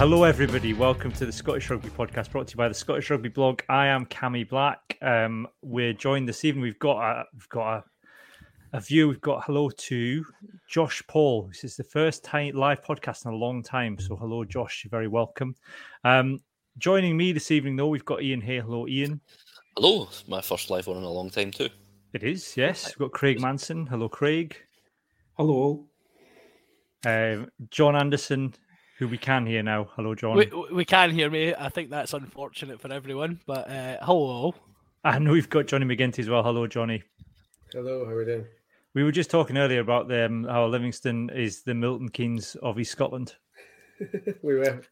[0.00, 0.72] Okay, hello everybody.
[0.72, 3.60] Welcome to the Scottish Rugby Podcast, brought to you by the Scottish Rugby Blog.
[3.68, 4.96] I am Cammy Black.
[5.02, 6.62] Um, we're joined this evening.
[6.62, 7.84] We've got a, we've got a,
[8.78, 9.08] a view.
[9.08, 10.24] We've got hello to
[10.66, 11.48] Josh Paul.
[11.48, 13.98] This is the first time live podcast in a long time.
[13.98, 14.84] So hello, Josh.
[14.84, 15.54] You're very welcome.
[16.02, 16.40] Um,
[16.78, 18.62] joining me this evening, though, we've got Ian here.
[18.62, 19.20] Hello, Ian.
[19.76, 21.68] Hello, my first live one in a long time too.
[22.14, 22.86] It is, yes.
[22.86, 23.86] We've got Craig Manson.
[23.86, 24.56] Hello, Craig.
[25.34, 25.84] Hello.
[27.04, 28.54] Um, John Anderson,
[29.00, 29.88] who we can hear now.
[29.96, 30.36] Hello, John.
[30.36, 31.54] We, we can hear me.
[31.54, 34.54] I think that's unfortunate for everyone, but uh, hello.
[35.02, 36.42] And we've got Johnny McGinty as well.
[36.42, 37.02] Hello, Johnny.
[37.72, 38.44] Hello, how are we doing?
[38.92, 42.92] We were just talking earlier about them, how Livingston is the Milton Keynes of East
[42.92, 43.34] Scotland.
[44.42, 44.82] we were.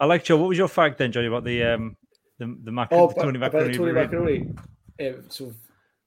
[0.00, 0.36] I like Joe.
[0.36, 1.96] What was your fact then, Johnny, about the um
[2.38, 3.74] the the, mac- Oh, the Tony Macaroni?
[3.74, 3.92] Tony?
[3.92, 4.52] Macaroni.
[5.00, 5.52] Um, so,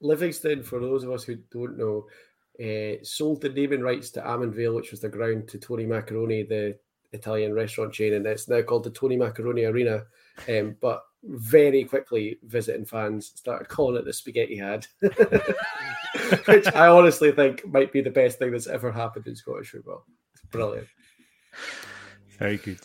[0.02, 2.08] Livingston, for those of us who don't know,
[2.62, 6.78] uh, sold the naming rights to Almondvale, which was the ground, to Tony Macaroni, the
[7.16, 10.04] Italian restaurant chain, and it's now called the Tony Macaroni Arena.
[10.50, 17.32] Um, but very quickly, visiting fans started calling it the Spaghetti Had, which I honestly
[17.32, 20.06] think might be the best thing that's ever happened in Scottish football.
[20.34, 20.88] It's brilliant.
[22.38, 22.80] Very good.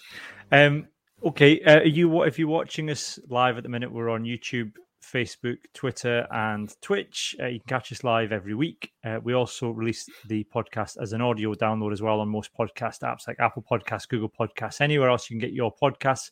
[0.53, 0.89] Um,
[1.25, 4.73] okay, uh, you if you're watching us live at the minute, we're on YouTube,
[5.13, 7.35] Facebook, Twitter, and Twitch.
[7.41, 8.93] Uh, you can catch us live every week.
[9.05, 13.01] Uh, we also release the podcast as an audio download as well on most podcast
[13.01, 16.31] apps like Apple Podcasts, Google Podcasts, anywhere else you can get your podcasts.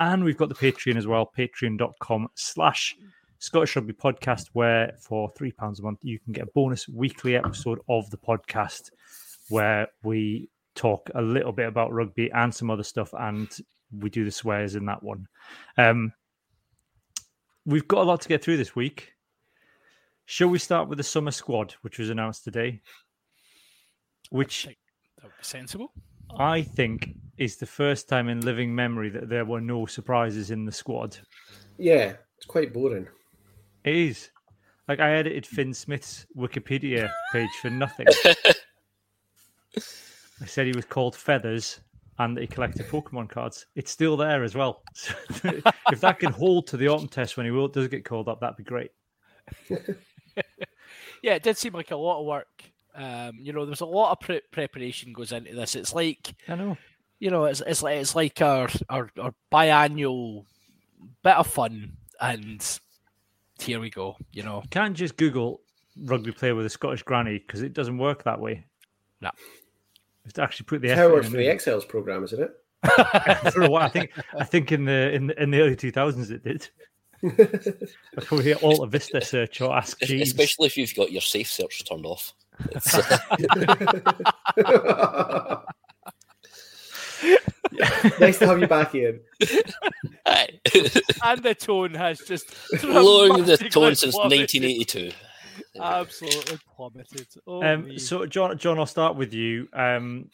[0.00, 2.96] And we've got the Patreon as well, patreon.com slash
[3.38, 7.80] Scottish Rugby Podcast, where for £3 a month you can get a bonus weekly episode
[7.88, 8.90] of the podcast
[9.48, 13.48] where we talk a little bit about rugby and some other stuff, and
[13.90, 15.26] we do the swears in that one.
[15.78, 16.12] Um,
[17.66, 19.12] we've got a lot to get through this week.
[20.24, 22.80] Shall we start with the summer squad, which was announced today?
[24.30, 24.76] Which That
[25.24, 25.92] would be sensible.
[26.38, 30.64] I think is the first time in living memory that there were no surprises in
[30.64, 31.16] the squad.
[31.78, 33.06] Yeah, it's quite boring.
[33.84, 34.30] It is.
[34.88, 38.06] Like I edited Finn Smith's Wikipedia page for nothing.
[40.40, 41.80] I said he was called Feathers
[42.18, 43.66] and that he collected Pokemon cards.
[43.74, 44.82] It's still there as well.
[44.94, 45.60] So
[45.92, 48.40] if that can hold to the autumn test when he will, does get called up,
[48.40, 48.90] that'd be great.
[51.22, 52.62] Yeah, it did seem like a lot of work.
[52.94, 55.74] Um, you know, there's a lot of pre- preparation goes into this.
[55.74, 56.76] It's like, I know.
[57.18, 60.44] you know, it's it's like it's like our our, our biannual
[61.24, 62.78] bit of fun, and
[63.58, 64.16] here we go.
[64.32, 65.62] You know, You can't just Google
[66.04, 68.64] rugby player with a Scottish granny because it doesn't work that way.
[69.20, 69.30] No.
[70.26, 71.30] You have to actually put the It's how it effort works in.
[71.32, 72.50] for the Excels program, isn't it?
[73.52, 73.84] for a while.
[73.84, 76.68] I think I think in the in in the early two thousands it did.
[77.24, 80.30] I probably hit Alta Vista search or Ask Jeeves.
[80.30, 82.32] Especially if you've got your safe search turned off.
[82.74, 83.18] Uh,
[88.20, 89.20] nice to have you back, Ian.
[90.26, 92.54] and the tone has just
[92.84, 95.12] lowering the tone since 1982.
[95.80, 97.26] Absolutely plummeted.
[97.46, 99.68] Oh, Um, so John, John, I'll start with you.
[99.72, 100.30] Um,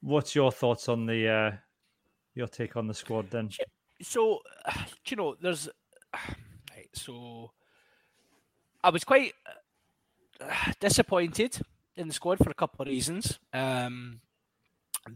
[0.00, 1.52] what's your thoughts on the uh,
[2.34, 3.50] your take on the squad then?
[4.02, 4.40] so
[5.04, 5.68] do you know there's
[6.14, 7.50] right, so
[8.82, 9.32] i was quite
[10.40, 11.58] uh, disappointed
[11.96, 14.20] in the squad for a couple of reasons um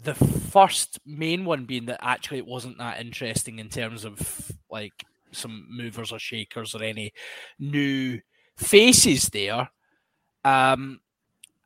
[0.02, 5.04] the first main one being that actually it wasn't that interesting in terms of like
[5.32, 7.12] some movers or shakers or any
[7.58, 8.18] new
[8.58, 9.68] faces there
[10.44, 11.00] um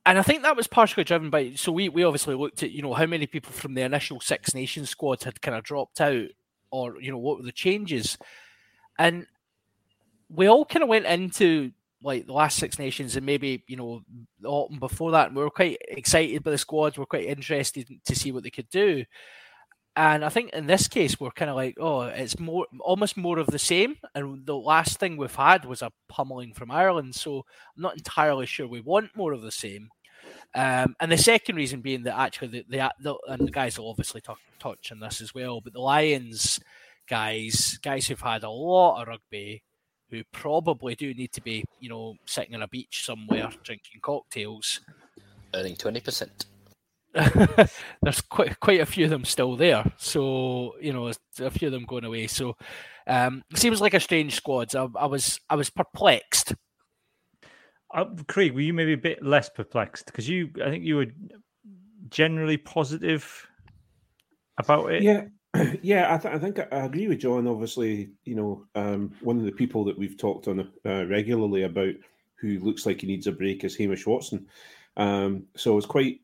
[0.04, 1.52] and I think that was partially driven by.
[1.54, 4.54] So we, we obviously looked at you know how many people from the initial Six
[4.54, 6.28] Nations squad had kind of dropped out,
[6.70, 8.18] or you know what were the changes,
[8.98, 9.26] and
[10.28, 11.70] we all kind of went into
[12.02, 14.02] like the last Six Nations and maybe you know
[14.40, 15.28] the autumn before that.
[15.28, 16.98] And we were quite excited by the squads.
[16.98, 19.04] We are quite interested to see what they could do.
[19.94, 23.38] And I think in this case, we're kind of like, oh, it's more almost more
[23.38, 23.96] of the same.
[24.14, 27.14] And the last thing we've had was a pummeling from Ireland.
[27.14, 27.44] So
[27.76, 29.90] I'm not entirely sure we want more of the same.
[30.54, 33.90] Um, and the second reason being that actually the, the, the and the guys will
[33.90, 36.60] obviously talk, touch on this as well, but the Lions
[37.08, 39.62] guys, guys who've had a lot of rugby,
[40.10, 44.80] who probably do need to be, you know, sitting on a beach somewhere drinking cocktails.
[45.54, 46.28] Earning 20%.
[48.02, 49.84] there's quite quite a few of them still there.
[49.98, 52.26] So you know, a few of them going away.
[52.26, 52.56] So
[53.06, 54.74] um, it seems like a strange squad.
[54.74, 56.54] I, I was I was perplexed.
[57.94, 60.50] Uh, Craig, were you maybe a bit less perplexed because you?
[60.64, 61.06] I think you were
[62.08, 63.46] generally positive
[64.58, 65.02] about it.
[65.02, 65.24] Yeah,
[65.82, 67.46] yeah, I, th- I think I, I agree with John.
[67.46, 71.94] Obviously, you know, um, one of the people that we've talked on uh, regularly about
[72.36, 74.46] who looks like he needs a break is Hamish Watson.
[74.96, 76.20] Um, so I was quite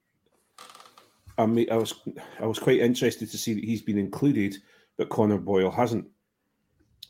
[1.39, 1.95] I mean, I was
[2.41, 4.57] I was quite interested to see that he's been included,
[4.97, 6.07] but Connor Boyle hasn't.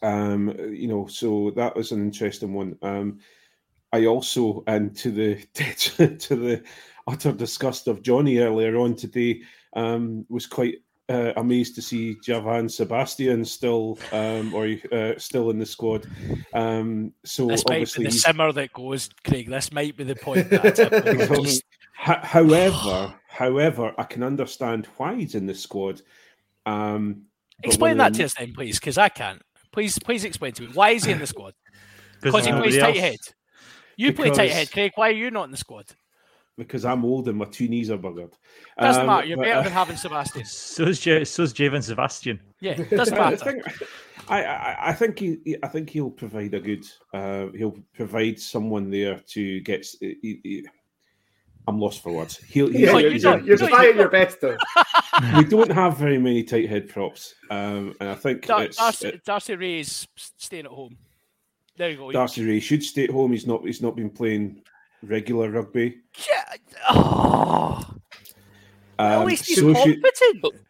[0.02, 2.78] Um, you know, so that was an interesting one.
[2.82, 3.18] Um,
[3.92, 5.36] I also, and to the
[6.18, 6.62] to the
[7.06, 9.42] utter disgust of Johnny earlier on today,
[9.74, 10.76] um, was quite
[11.08, 16.06] uh, amazed to see Javan Sebastian still um, or uh, still in the squad.
[16.52, 19.48] Um, so this might obviously, be the simmer that goes, Craig.
[19.48, 20.50] This might be the point.
[20.50, 21.44] That I tip on.
[21.44, 21.64] Just-
[22.00, 26.02] Ho- however, however, I can understand why he's in the squad.
[26.66, 27.22] Um,
[27.62, 29.40] explain that of to us then, please, because I can't.
[29.70, 31.54] Please, please explain to me why is he in the squad?
[32.20, 33.20] Because he plays tight head.
[33.96, 34.90] You play tight head, Craig.
[34.96, 35.86] Why are you not in the squad?
[36.56, 38.32] because I'm old and my two knees are buggered.
[38.80, 39.26] Doesn't Um, matter.
[39.28, 40.44] You're but, better uh, than having Sebastian.
[40.46, 42.40] So's J- so's Javan Sebastian.
[42.60, 43.36] Yeah, doesn't I matter.
[43.36, 43.62] think
[44.28, 48.90] I, I, I think he I think he'll provide a good uh, he'll provide someone
[48.90, 49.86] there to get.
[50.00, 50.66] he- he-
[51.68, 52.38] I'm lost for words.
[52.38, 54.56] He'll, he's Yeah, you're, he's you're, a- you're he's a- trying your best though.
[55.36, 59.08] we don't have very many tight head props, um, and I think Dar- it's, Darcy,
[59.08, 60.96] it- Darcy Rae is staying at home.
[61.76, 62.10] There you go.
[62.10, 63.32] Darcy Rae should stay at home.
[63.32, 63.64] He's not.
[63.64, 64.62] He's not been playing
[65.02, 65.96] regular rugby.
[66.28, 66.56] Yeah.
[66.90, 67.84] Oh,
[68.98, 70.64] at Um, least he's so should- competent.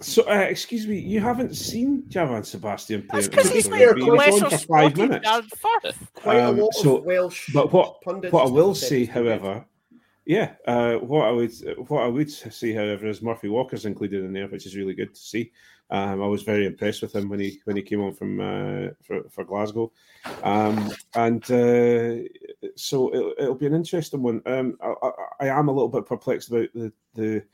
[0.00, 3.20] So, uh, excuse me, you haven't seen Javan Sebastian play?
[3.20, 4.24] That's because he's regular been rugby.
[4.24, 5.26] He was on for five minutes.
[5.30, 7.50] than Quite Um, a lot so- of Welsh.
[7.54, 9.40] But what pundits what I will have say, he's been good.
[9.40, 9.64] however,
[10.26, 11.52] yeah, uh, what I would
[11.88, 15.14] what I would say, however, is Murphy Walker's included in there, which is really good
[15.14, 15.52] to see.
[15.90, 18.90] Um, I was very impressed with him when he when he came on from uh,
[19.02, 19.92] for, for Glasgow,
[20.42, 22.26] um, and uh,
[22.74, 24.40] so it'll, it'll be an interesting one.
[24.46, 25.10] Um, I,
[25.40, 27.44] I, am a little bit perplexed about the the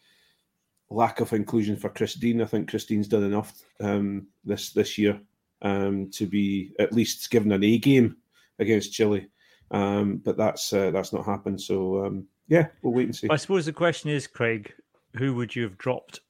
[0.90, 2.40] lack of inclusion for Chris Dean.
[2.40, 5.20] I think Chris Dean's done enough um, this this year
[5.62, 8.16] um, to be at least given an A game
[8.60, 9.26] against Chile,
[9.72, 11.60] um, but that's uh, that's not happened.
[11.60, 13.28] So yeah, we'll wait and see.
[13.30, 14.74] I suppose the question is, Craig,
[15.16, 16.20] who would you have dropped?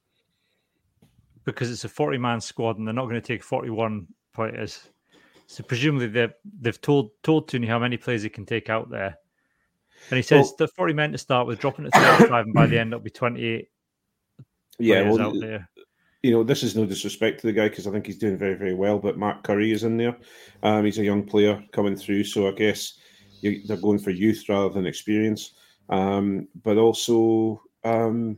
[1.43, 4.87] Because it's a forty-man squad, and they're not going to take forty-one players.
[5.47, 9.17] So presumably they've they've told told Tooney how many players he can take out there,
[10.09, 12.53] and he says Well- the forty men to start with, dropping it to thirty-five, and
[12.53, 13.67] by the end it'll be twenty-eight
[14.79, 15.69] Yeah, players well, out there.
[16.23, 18.53] you know, this is no disrespect to the guy because I think he's doing very,
[18.53, 18.99] very well.
[18.99, 20.15] But Mark Currie is in there.
[20.63, 22.99] Um, he's a young player coming through, so I guess
[23.41, 25.55] you, they're going for youth rather than experience.
[25.91, 28.37] Um, but also, um,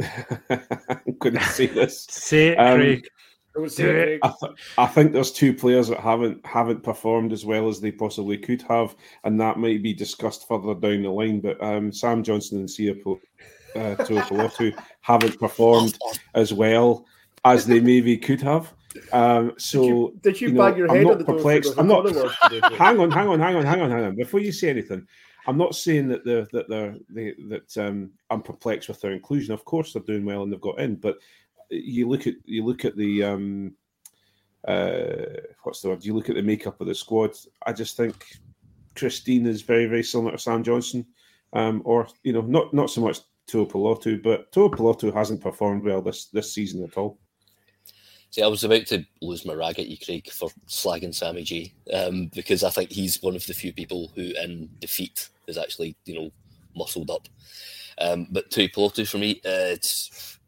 [0.00, 2.06] I'm going to say this.
[2.10, 3.08] Say it, Um, Craig.
[3.54, 4.20] Don't say Do it, it.
[4.22, 7.90] I, th- I think there's two players that haven't haven't performed as well as they
[7.90, 8.94] possibly could have,
[9.24, 11.40] and that might be discussed further down the line.
[11.40, 13.20] But um, Sam Johnson and Sia Po-
[13.74, 15.96] uh, Tuipulotu haven't performed
[16.34, 17.06] as well
[17.46, 18.74] as they maybe could have.
[19.12, 21.24] Um, so Did you, did you, you know, bang your I'm head not on the
[21.24, 21.74] perplexed.
[21.74, 22.72] for I'm not- O'Connor today, Craig?
[22.78, 24.16] hang on, hang on, hang on, hang on, hang on.
[24.16, 25.06] Before you say anything,
[25.46, 29.54] I'm not saying that they're that they're they, that um, I'm perplexed with their inclusion.
[29.54, 30.96] Of course, they're doing well and they've got in.
[30.96, 31.18] But
[31.70, 33.74] you look at you look at the um,
[34.66, 35.06] uh,
[35.62, 36.04] what's the word?
[36.04, 37.36] You look at the makeup of the squad.
[37.64, 38.24] I just think
[38.96, 41.06] Chris Dean is very very similar to Sam Johnson,
[41.52, 46.26] um, or you know, not not so much Tuipulotu, but Pilotu hasn't performed well this
[46.26, 47.18] this season at all.
[48.30, 51.72] See, I was about to lose my rag at you, Craig, for slagging Sammy G,
[51.94, 55.96] um, because I think he's one of the few people who, in defeat, is actually,
[56.04, 56.30] you know,
[56.74, 57.28] muscled up.
[57.98, 60.38] Um, but Tuipulotu, for me, uh, it's,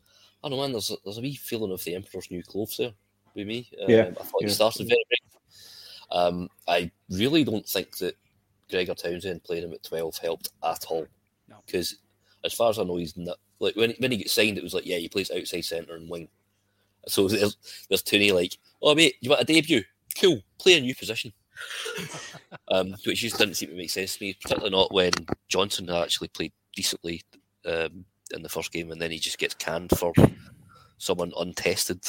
[0.43, 2.76] I don't know, man, there's a, there's a wee feeling of the Emperor's New Clothes
[2.76, 2.93] there
[3.35, 3.71] with me.
[3.83, 4.49] Um, Yeah, I thought yeah.
[4.49, 5.40] he started very brave.
[6.11, 8.17] Um, I really don't think that
[8.71, 11.07] Gregor Townsend playing him at 12 helped at all.
[11.49, 11.57] No.
[11.67, 11.97] Because
[12.45, 14.75] as far as I know, he's not, like, when, when he gets signed, it was
[14.75, 16.28] like, yeah, he plays outside centre and wing.
[17.07, 17.57] So there's,
[17.88, 19.83] there's Tooney like, oh mate, you want a debut?
[20.21, 21.33] Cool, play a new position.
[22.69, 25.12] um, which just didn't seem to make sense to me, particularly not when
[25.49, 27.23] Johnson actually played decently
[27.65, 30.12] um, in the first game, and then he just gets canned for
[30.99, 32.05] someone untested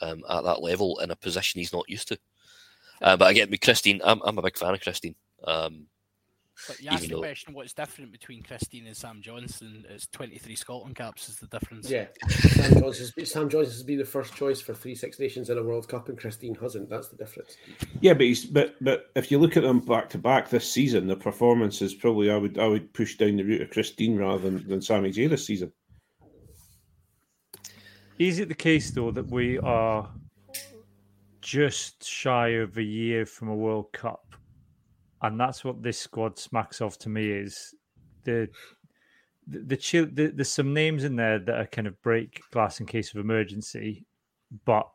[0.00, 2.18] um, at that level in a position he's not used to.
[3.00, 5.14] Uh, but again, with Chris Dean, I'm, I'm a big fan of Chris Dean.
[5.44, 5.86] Um,
[6.68, 9.84] But you asked the though- question what's different between Chris Dean and Sam Johnson.
[9.88, 11.90] It's 23 Scotland caps is the difference.
[11.90, 15.62] Yeah, Sam Johnson's, Sam Johnson's been the first choice for three Six Nations in a
[15.62, 16.88] World Cup, and Chris Dean hasn't.
[16.88, 17.56] That's the difference.
[18.00, 21.06] Yeah, but he's but but if you look at them back to back this season,
[21.06, 24.16] the performance is probably I would I would push down the route of Chris Dean
[24.16, 25.72] rather than, than Sammy J this season.
[28.18, 30.08] Is it the case though that we are
[31.40, 34.36] just shy of a year from a World Cup,
[35.22, 37.74] and that's what this squad smacks of to me is
[38.24, 38.48] the
[39.46, 42.80] the the, chill, the there's some names in there that are kind of break glass
[42.80, 44.04] in case of emergency,
[44.64, 44.88] but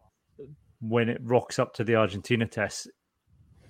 [0.79, 2.89] when it rocks up to the Argentina test,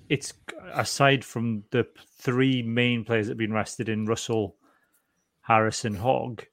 [0.10, 0.34] it's
[0.74, 1.88] aside from the
[2.20, 4.56] three main players that have been rested in Russell,
[5.42, 6.44] Harrison, Hogg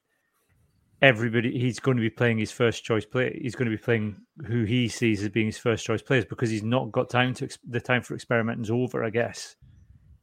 [1.01, 3.37] everybody he's going to be playing his first choice play.
[3.41, 4.15] He's going to be playing
[4.47, 7.49] who he sees as being his first choice players because he's not got time to
[7.67, 9.03] the time for experimenting's over.
[9.03, 9.55] I guess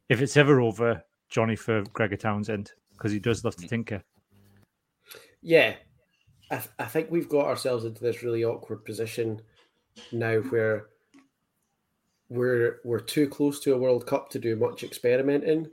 [0.09, 3.69] if it's ever over, Johnny for Gregor Townsend because he does love to mm.
[3.69, 4.03] tinker.
[5.41, 5.75] Yeah,
[6.51, 9.41] I, th- I think we've got ourselves into this really awkward position
[10.11, 10.87] now where
[12.29, 15.67] we're we're too close to a World Cup to do much experimenting,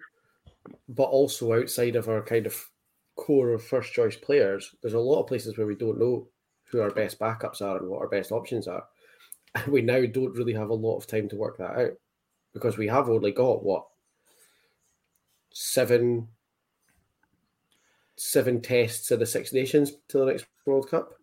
[0.88, 2.70] but also outside of our kind of
[3.16, 6.26] core of first choice players, there's a lot of places where we don't know
[6.64, 8.84] who our best backups are and what our best options are.
[9.52, 11.92] And we now don't really have a lot of time to work that out
[12.54, 13.84] because we have only got what
[15.52, 16.28] seven
[18.16, 21.14] seven tests of the Six Nations to the next World Cup.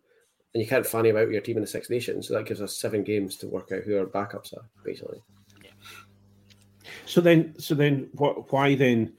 [0.52, 2.26] And you can't fanny about your team in the Six Nations.
[2.26, 5.22] So that gives us seven games to work out who our backups are, basically.
[7.06, 8.50] So then, so then, what?
[8.52, 9.12] Why then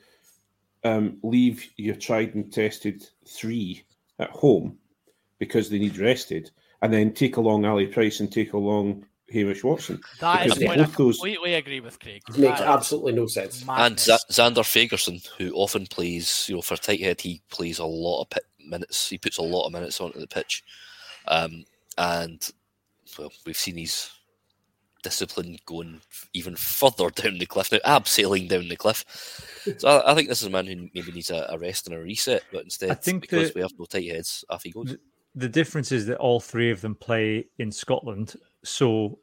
[0.84, 3.84] um, leave your tried and tested three
[4.18, 4.78] at home
[5.38, 6.52] because they need rested,
[6.82, 10.02] and then take along Ali Price and take along Hamish Watson?
[10.20, 12.22] That is Because when I completely agree with Craig.
[12.30, 13.64] It makes That is absolutely no sense.
[13.68, 14.00] And.
[14.00, 18.22] Z- Xander Fagerson, who often plays, you know, for tight head, he plays a lot
[18.22, 19.10] of pit minutes.
[19.10, 20.64] He puts a lot of minutes onto the pitch,
[21.28, 21.66] um,
[21.98, 22.50] and
[23.18, 24.10] well, we've seen his
[25.02, 26.02] discipline going
[26.34, 29.06] even further down the cliff now, abseiling down the cliff.
[29.78, 31.96] So I, I think this is a man who maybe needs a, a rest and
[31.96, 34.72] a reset, but instead, I think because the- we have no tight heads, off he
[34.72, 34.96] goes.
[35.36, 39.20] The difference is that all three of them play in Scotland, so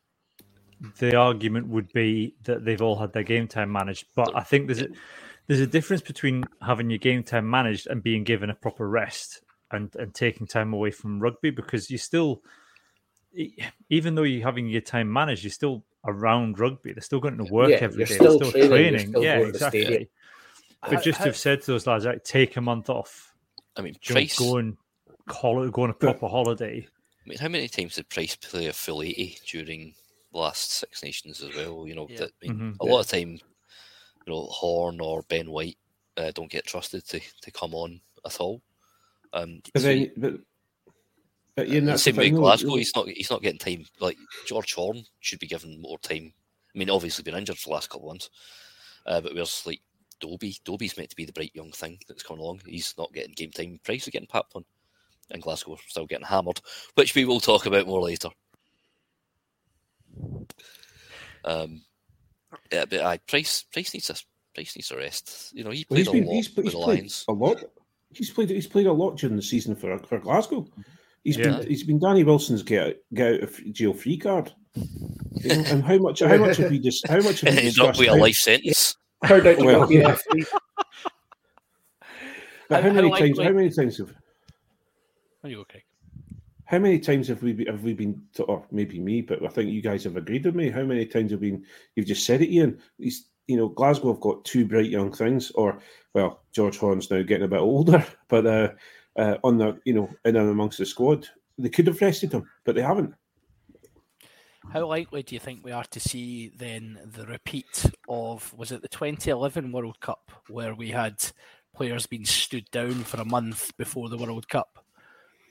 [0.99, 4.07] the argument would be that they've all had their game time managed.
[4.15, 4.89] But I think there's a
[5.47, 9.43] there's a difference between having your game time managed and being given a proper rest
[9.71, 12.43] and and taking time away from rugby because you still
[13.91, 16.93] even though you're having your time managed, you're still around rugby.
[16.93, 18.15] They're still going to work Yeah, every you're day.
[18.15, 19.09] still They're training, still you're training.
[19.09, 19.93] still yeah, going to the stadium.
[19.93, 20.11] exactly.
[20.89, 23.35] But just to have said to those lads, like, take a month off,
[23.77, 24.39] I mean, you know, Price.
[24.39, 24.77] go and
[25.29, 26.87] hol- go on a proper holiday.
[27.27, 29.95] I mean, how many times did Price play a full 80 during
[30.33, 31.87] the last Six Nations as well?
[31.89, 32.19] You know, Yeah.
[32.19, 32.77] that, I mean, Mhm.
[32.81, 33.41] a lot of time, you
[34.29, 35.79] know, Horne or Ben White
[36.17, 38.63] uh, don't get trusted to, to come on at all.
[39.33, 40.35] Um, But so then, you- but,
[41.57, 42.41] but yeah, the that's same way thing, though.
[42.43, 43.87] Glasgow, he's not he's not getting time.
[44.01, 44.17] Like
[44.47, 46.33] George Horne should be given more time.
[46.75, 48.31] I mean, obviously been injured for the last couple of months,
[49.05, 49.83] uh, but where's like
[50.21, 50.57] Dobie?
[50.65, 52.63] Dobie's meant to be the bright young thing that's coming along.
[52.67, 53.79] He's not getting game time.
[53.85, 54.65] Price is getting papped on,
[55.31, 56.61] and Glasgow are still getting hammered,
[56.95, 58.29] which we will talk about more later.
[61.45, 61.83] Um,
[62.73, 64.15] yeah, but I Price Price needs a
[64.55, 65.53] Price needs a rest.
[65.55, 67.25] You know, he Well, played he's a been lot he's, with he's the played Lions.
[67.29, 67.65] a lot.
[68.13, 70.67] He's played he's played a lot during the season for for Glasgow.
[71.25, 71.59] He's Yeah.
[71.59, 74.53] been he's been Danny Wilson's get out, get out of jail free card.
[74.75, 77.79] You know, and how much how much have we just how much have we Ended
[77.81, 78.97] up with a life sentence.
[79.27, 80.17] Turned out Well, yeah.
[82.69, 84.13] but how How- many how times likely- how many times have
[85.47, 85.85] There you go, Craig.
[86.65, 89.71] how many times have we have we been to, or maybe me, but I think
[89.71, 90.71] you guys have agreed with me.
[90.71, 92.81] How many times have been you've just said it, Ian?
[92.99, 95.79] These you know Glasgow have got two bright young things, or
[96.15, 98.73] well, George Horne's now getting a bit older, but uh,
[99.15, 102.51] uh, on the you know in and amongst the squad, they could have rested him,
[102.65, 103.15] but they haven't.
[104.73, 108.83] How likely do you think we are to see then the repeat of was it
[108.83, 111.25] the 2011 World Cup where we had
[111.73, 114.83] players being stood down for a month before the World Cup?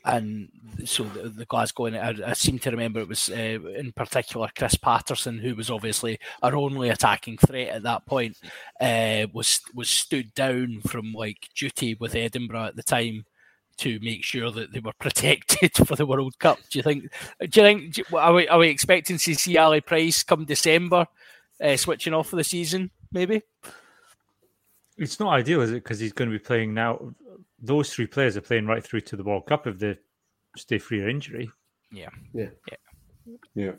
[0.05, 0.49] And
[0.85, 3.33] so the, the Glasgow, and I, I seem to remember it was uh,
[3.77, 8.37] in particular Chris Paterson, who was obviously our only attacking threat at that point,
[8.79, 13.25] uh, was was stood down from like duty with Edinburgh at the time
[13.77, 16.59] to make sure that they were protected for the World Cup.
[16.69, 17.11] Do you think?
[17.39, 17.93] Do you think?
[17.93, 21.07] do- Are we are we expecting to see Ali Price come December,
[21.63, 22.91] uh, switching off for the season?
[23.11, 23.41] Maybe.
[24.97, 25.83] It's not ideal, is it?
[25.83, 27.13] Because he's going to be playing now.
[27.65, 29.97] Those three players are playing right through to the World Cup if they
[30.57, 31.49] stay free of injury.
[31.91, 32.09] Yeah.
[32.33, 32.49] Yeah.
[33.53, 33.71] yeah.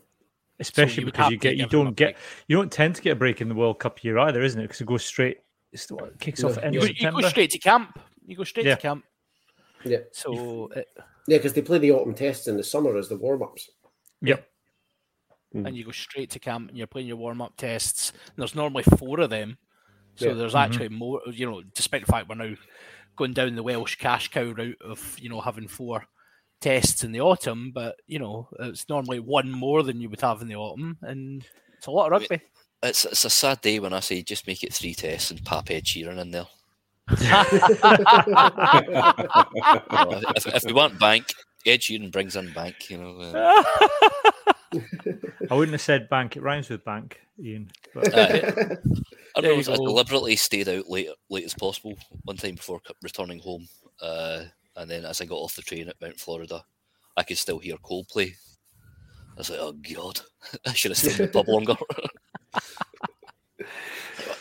[0.59, 2.25] Especially you because you get you give them a don't get break.
[2.49, 4.65] you don't tend to get a break in the World Cup year either, isn't it?
[4.65, 5.39] Because it goes straight.
[5.73, 7.99] It's what it kicks off at end You of go, you go straight to camp.
[8.27, 8.77] You go straight Yeah.
[8.77, 9.05] to camp.
[9.85, 10.81] Yeah, So uh,
[11.29, 13.71] yeah, because they play the autumn tests in the summer as the warm ups.
[14.23, 14.49] Yep.
[15.55, 18.11] and you go straight to camp and you're playing your warm up tests.
[18.11, 19.59] And there's normally four of them.
[20.17, 20.33] So Yeah.
[20.35, 20.65] there's Mhm.
[20.65, 22.55] actually more, you know, despite the fact we're now
[23.17, 26.05] going down the Welsh cash cow route of, you know, having four
[26.61, 30.43] tests in the autumn, but, you know, it's normally one more than you would have
[30.43, 30.99] in the autumn.
[31.03, 31.45] And
[31.77, 32.41] it's a lot of rugby.
[32.83, 35.71] It's it's a sad day when I say just make it three tests and pap
[35.71, 36.47] Ed Sheeran in there.
[37.09, 37.31] You
[40.37, 41.27] if, if we want bank,
[41.65, 42.91] Ed Sheeran brings in bank.
[42.91, 43.63] You know, uh,
[45.51, 46.37] I wouldn't have said bank.
[46.37, 47.71] It rhymes with bank, Ian.
[47.95, 48.77] But uh,
[49.37, 49.79] I There know you I go.
[49.79, 53.69] deliberately stayed out late late as possible one time before returning home.
[54.01, 54.45] Uh,
[54.77, 56.65] And then as I got off the train at Mount Florida,
[57.17, 58.35] I could still hear Coldplay.
[59.37, 60.21] I was like, oh god,
[60.67, 61.77] I should have stayed in the pub longer.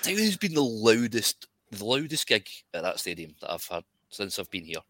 [0.06, 4.50] Who's been the loudest, the loudest gig at that stadium that I've had since I've
[4.52, 4.82] been here.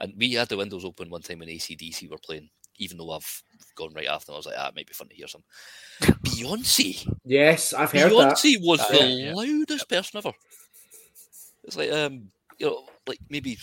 [0.00, 3.42] And we had the windows open one time when ACDC were playing, even though I've
[3.76, 4.34] gone right after them.
[4.34, 5.44] I was like, ah, it might be fun to hear some.
[6.00, 7.06] Beyonce.
[7.24, 8.36] Yes, I've heard that.
[8.36, 9.32] Beyonce was Uh, the yeah.
[9.34, 10.32] loudest person ever.
[11.64, 13.58] It's like um, you know, like maybe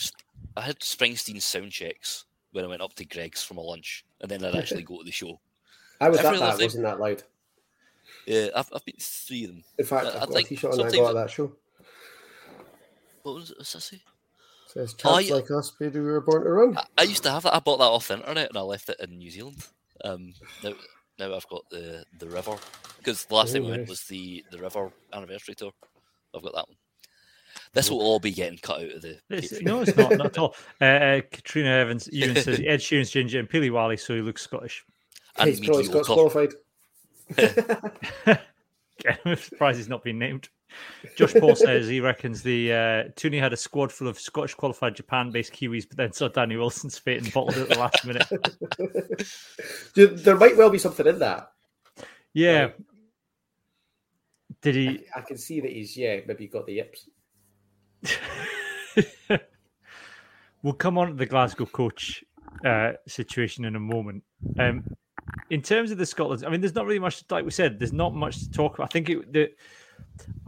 [0.56, 4.30] I had Springsteen sound checks when I went up to Greggs for my lunch, and
[4.32, 5.40] then I'd actually go to the show.
[6.02, 6.54] I was Every at that.
[6.54, 7.24] other Wasn't that loud?
[8.26, 9.64] Yeah, I've, I've been three of them.
[9.78, 11.30] In fact, I- I I've got a think t-shirt on I sometimes got at that
[11.30, 11.52] show.
[13.24, 13.58] What was it?
[13.58, 14.02] What's that say?
[14.70, 15.36] It says Oh, chaps yeah.
[15.36, 16.78] like us, baby, we were born to run.
[16.78, 17.56] I, I used to have that.
[17.56, 19.58] I bought that off the internet and I left it in New Zealand.
[20.06, 20.34] Um,
[20.64, 20.74] now,
[21.18, 22.56] now I've got the the river
[22.98, 25.72] because the last time Oh, we went was the the river anniversary tour.
[26.36, 26.78] I've got that one.
[27.74, 29.20] This will all be getting cut out of the.
[29.30, 30.56] It's, no, it's not, not at all.
[30.82, 34.44] Uh, uh, Katrina Evans Ewan says Ed Sheeran's ginger and Peely Wally, so he looks
[34.44, 34.86] Scottish.
[35.38, 36.54] and He's probably Scots qualified.
[39.26, 40.50] I'm surprised he's not been named.
[41.16, 44.96] Josh Paul says he reckons the uh, Tooney had a squad full of Scottish qualified
[44.96, 48.28] Japan-based Kiwis, but then saw Danny Wilson's fate and bottled it at the last minute.
[50.24, 51.52] There might well be something in that.
[52.34, 52.62] Yeah.
[52.62, 52.76] Right.
[54.62, 55.06] Did I, he?
[55.16, 57.10] I can see that he's yeah, maybe got the yips.
[60.64, 62.24] we'll come on to the Glasgow coach
[62.66, 64.24] uh, situation in a moment.
[64.58, 64.84] Um,
[65.50, 67.94] in terms of the Scotland, I mean, there's not really much, like we said, there's
[67.94, 68.86] not much to talk about.
[68.86, 69.52] I think it, the,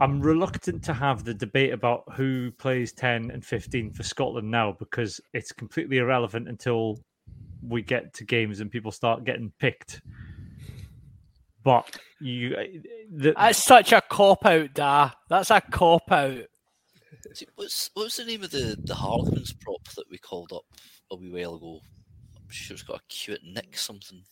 [0.00, 4.76] I'm reluctant to have the debate about who plays 10 and 15 for Scotland now
[4.78, 7.00] because it's completely irrelevant until
[7.66, 10.00] we get to games and people start getting picked.
[11.64, 12.64] But you, uh,
[13.10, 15.10] the, That's such a cop out, Da.
[15.28, 16.38] That's a cop out.
[17.34, 20.64] See, What's what was the name of the the Harlequins prop that we called up
[21.12, 21.80] a wee while ago?
[22.36, 24.22] I'm sure it's got a cute Nick something.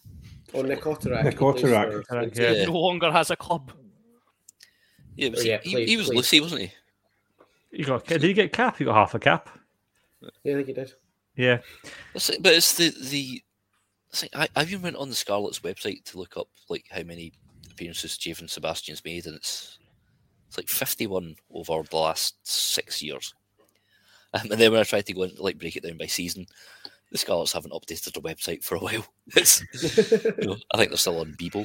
[0.55, 1.23] Oh, Nick Auterac.
[1.23, 1.93] Nick he plays Auterac.
[1.93, 2.51] for- Auterac, yeah.
[2.51, 2.65] Yeah.
[2.65, 3.73] No longer has a club.
[5.21, 6.17] Yeah, was Oh, he, yeah, he, played- he was played.
[6.17, 6.73] Lucy, wasn't he?
[7.73, 8.81] you got, did you get a cap?
[8.81, 9.49] You got half a cap.
[10.43, 10.93] Yeah, I think he did.
[11.37, 11.59] Yeah.
[12.13, 13.43] But it's the the.
[14.11, 17.33] it's I, I even went on the Scarlet's website to look up like how many
[17.71, 19.79] appearances Javan Sebastian's made, and it's
[20.49, 23.35] it's like fifty one over the last six years.
[24.35, 26.47] Um, and then when I tried to go and like break it down by season,
[27.13, 29.07] the Scarlets haven't updated their website for a while.
[29.37, 29.63] It's,
[30.41, 31.65] you know, I think they're still on Bebo.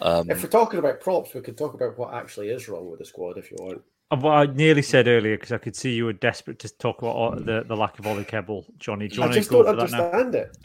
[0.00, 2.98] Um, If we're talking about props, we could talk about what actually is wrong with
[2.98, 3.82] the squad if you want.
[4.10, 7.02] Uh, What I nearly said earlier because I could see you were desperate to talk
[7.02, 9.08] about all- the, the lack of Ollie Kebble, Johnny.
[9.08, 10.56] Do you I want to just go don't for that understand it.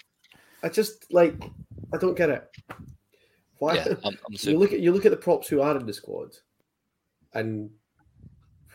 [0.64, 1.36] I just like
[1.94, 2.44] I don't get it.
[3.60, 3.76] Why?
[3.76, 5.94] yeah, I'm, I'm you look at you look at the props who are in the
[5.94, 6.36] squad,
[7.34, 7.70] and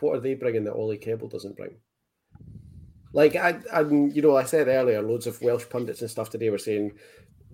[0.01, 1.77] what are they bringing that Ollie Kebble doesn't bring?
[3.13, 6.51] Like I, I, you know, I said earlier, loads of Welsh pundits and stuff today
[6.51, 6.93] were saying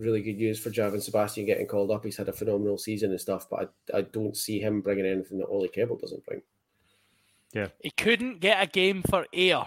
[0.00, 2.04] really good news for Javan Sebastian getting called up.
[2.04, 5.38] He's had a phenomenal season and stuff, but I, I don't see him bringing anything
[5.38, 6.42] that Ollie Kebble doesn't bring.
[7.52, 9.62] Yeah, he couldn't get a game for air.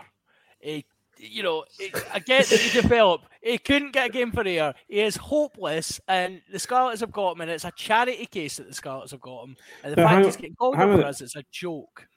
[0.60, 0.86] He,
[1.18, 3.26] you know, he- I get that he developed.
[3.42, 4.74] He couldn't get a game for air.
[4.88, 8.68] He is hopeless, and the Scarlets have got him, and it's a charity case that
[8.68, 9.56] the Scarlets have got him.
[9.84, 12.08] And the But fact hang he's getting called up for us, it's a joke.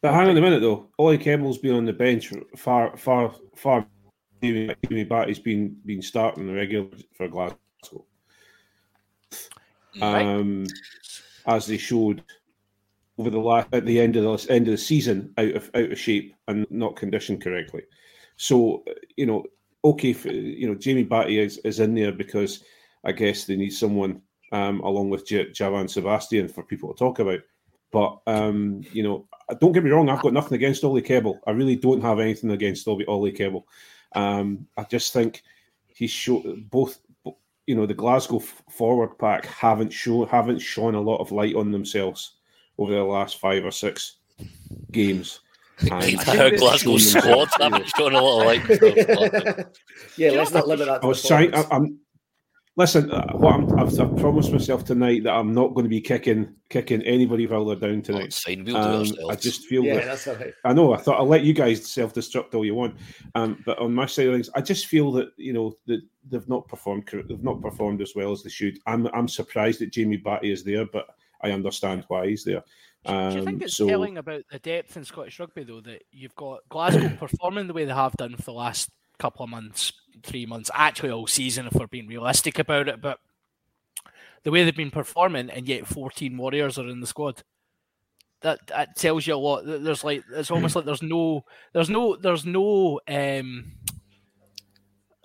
[0.00, 0.88] But hang on a minute though.
[0.98, 3.86] Ollie Kebble's been on the bench far, far, far.
[4.42, 7.58] Jamie Jamie Batty's been been starting the regular for Glasgow,
[10.00, 10.22] Right.
[10.22, 10.66] um,
[11.46, 12.22] as they showed
[13.18, 15.90] over the last at the end of the end of the season, out of out
[15.92, 17.82] of shape and not conditioned correctly.
[18.36, 18.84] So
[19.16, 19.44] you know,
[19.84, 22.62] okay, for, you know, Jamie Batty is, is in there because
[23.04, 24.22] I guess they need someone
[24.52, 27.40] um, along with J- Javan Sebastian for people to talk about.
[27.90, 29.26] But um, you know,
[29.60, 31.38] don't get me wrong, I've got nothing against Ollie Kebble.
[31.46, 33.64] I really don't have anything against Ollie, Ollie Kebble.
[34.14, 35.42] Um, I just think
[35.86, 36.98] he's shown both.
[37.66, 41.70] You know, the Glasgow forward pack haven't shown haven't shone a lot of light on
[41.70, 42.36] themselves
[42.78, 44.16] over the last five or six
[44.92, 45.40] games.
[45.92, 49.66] And entire they've Glasgow shown squad themselves, you know, haven't shown a lot of light.
[50.16, 50.96] yeah, let's not limit that.
[50.96, 51.54] I To was trying.
[51.54, 51.64] I.
[51.70, 52.00] I'm
[52.78, 53.10] listen.
[53.10, 56.54] Uh, what I'm, I've, I've promised myself tonight that I'm not going to be kicking
[56.70, 58.26] kicking anybody while they're down tonight.
[58.26, 58.64] it's fine.
[58.64, 60.54] We'll do Um, it I just feel yeah, that that's all right.
[60.64, 60.94] I know.
[60.94, 62.96] I thought I'll let you guys self destruct all you want,
[63.34, 66.48] um, but on my side of things, I just feel that you know that they've
[66.48, 67.08] not performed.
[67.12, 68.78] They've not performed as well as they should.
[68.86, 71.06] I'm I'm surprised that Jamie Batty is there, but
[71.42, 72.62] I understand why he's there.
[73.04, 76.02] Um, Do you think it's so telling about the depth in Scottish rugby, though, that
[76.10, 79.92] you've got Glasgow performing the way they have done for the last couple of months,
[80.22, 83.18] three months, actually all season, if we're being realistic about it, but
[84.44, 87.42] the way they've been performing, and yet 14 Warriors are in the squad.
[88.42, 89.62] that that tells you a lot.
[89.66, 93.72] There's like it's almost like there's no there's no there's no um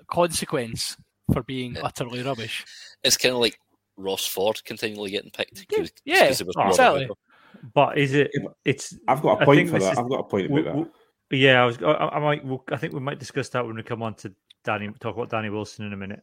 [0.08, 0.97] consequence
[1.32, 1.82] for being Yeah.
[1.84, 2.65] utterly rubbish.
[3.03, 3.60] It's kind of like
[3.97, 5.67] Ross Ford continually getting picked.
[5.69, 7.10] 'cause- yeah, 'cause he was oh, exactly.
[7.73, 8.32] But is it?
[8.65, 9.91] It's I've got a point for this that.
[9.93, 10.91] is- I've got a point w- about that.
[11.29, 11.62] W- yeah.
[11.62, 11.77] I was.
[11.81, 12.45] I, I might.
[12.45, 14.33] We'll, I think we might discuss that when we come on to
[14.63, 14.89] Danny.
[14.99, 16.21] Talk about Danny Wilson in a minute,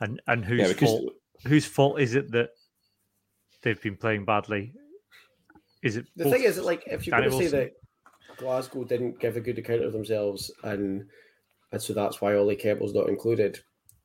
[0.00, 1.12] and and whose Yeah, because fault
[1.46, 2.50] whose fault is it that
[3.62, 4.72] they've been playing badly?
[5.82, 7.74] Is it The thing is, that, like, if you're Danny going to say Wilson?
[8.30, 11.06] that Glasgow didn't give a good account of themselves, and
[11.72, 13.58] and so that's why Ollie Kebble's not included.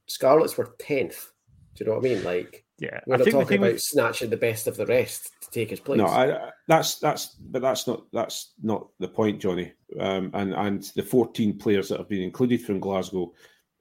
[0.08, 1.32] Scarlets were tenth.
[1.76, 2.24] Do you know what I mean?
[2.24, 5.32] Like, Yeah, we're I not think talking about with, snatching the best of the rest
[5.42, 5.98] to take his place.
[5.98, 9.72] No, I, I- that's that's but that's not that's not the point, Johnny.
[10.00, 13.34] Um, and and the 14 players that have been included from Glasgow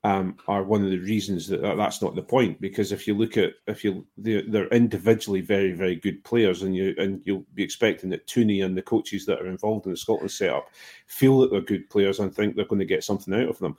[0.05, 2.61] um, are one of the reasons that that- that's not the point.
[2.61, 6.75] Because if you look at if you they're, they're individually very very good players, and
[6.77, 9.97] you and you'll be expecting that Tooney and the coaches that are involved in the
[9.99, 10.69] Scotland setup
[11.09, 13.77] feel that they're good players and think they're going to get something out of them.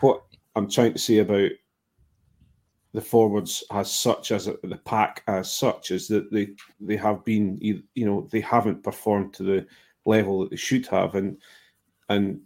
[0.00, 0.22] What
[0.54, 1.50] I'm trying to say about
[2.94, 6.48] the forwards as such as the pack as such is that they
[6.80, 9.66] they have been you know they haven't performed to the
[10.04, 11.14] level that they should have.
[11.14, 11.38] And
[12.08, 12.40] and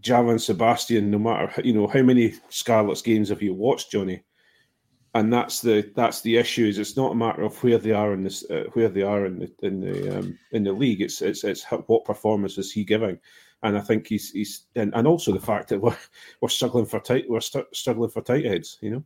[0.00, 4.22] Javan Sebastian no matter you know how many Scarlets games have you watched Johnny?
[5.14, 8.12] And that's the that's the issue is it's not a matter of where they are
[8.12, 11.02] in this uh, where they are in the in the um, in the league.
[11.02, 13.18] It's it's it's what performance is he giving?
[13.62, 15.96] And I think he's he's and, and also the fact that we're
[16.40, 19.04] we're struggling for tight we're st- struggling for tight heads you know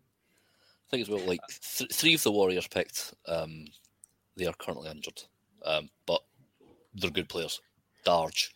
[0.93, 3.65] think as well, like th- three of the Warriors picked, um,
[4.37, 5.23] they are currently injured,
[5.65, 6.21] um, but
[6.95, 7.61] they're good players.
[8.05, 8.51] Darge,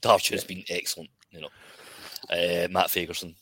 [0.00, 1.10] Darge has been excellent.
[1.30, 1.50] You know,
[2.30, 3.34] uh, Matt Fagerson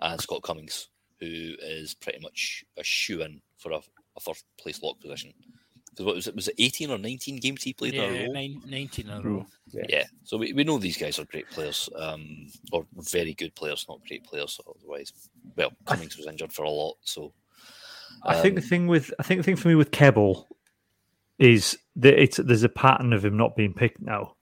[0.00, 0.88] and Scott Cummings,
[1.20, 3.76] who is pretty much a shoe in for a,
[4.16, 5.32] a first place lock position.
[5.90, 6.34] Because what was it?
[6.34, 8.32] Was it eighteen or nineteen games he played in a Yeah, row?
[8.32, 9.46] nine, 19 in a row.
[9.88, 13.84] Yeah, so we, we know these guys are great players, um, or very good players,
[13.88, 15.12] not great players otherwise.
[15.56, 17.32] Well, Cummings was injured for a lot, so
[18.24, 20.46] I think the um, thing with I think the thing for me with Kebble
[21.38, 24.34] is that it's there's a pattern of him not being picked now.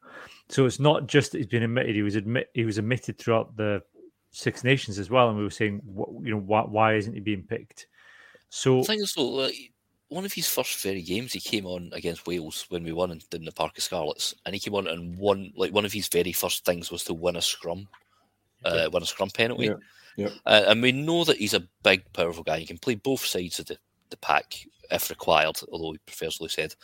[0.48, 3.56] So it's not just that he's been admitted; he was admit he was admitted throughout
[3.56, 3.82] the
[4.30, 5.28] Six Nations as well.
[5.28, 7.86] And we were saying, what, you know, why, why isn't he being picked?
[8.50, 9.72] So thing is, though, like,
[10.08, 13.20] one of his first very games, he came on against Wales when we won in,
[13.32, 15.52] in the Parc y Scarlets, and he came on and won.
[15.56, 17.88] Like one of his very first things was to win a scrum,
[18.64, 19.66] uh, win a scrum penalty.
[19.66, 19.76] Yeah,
[20.16, 20.28] yeah.
[20.46, 22.58] Uh, and we know that he's a big, powerful guy.
[22.58, 23.78] He can play both sides of the,
[24.10, 24.54] the pack
[24.90, 26.74] if required, although he prefers Loose Head.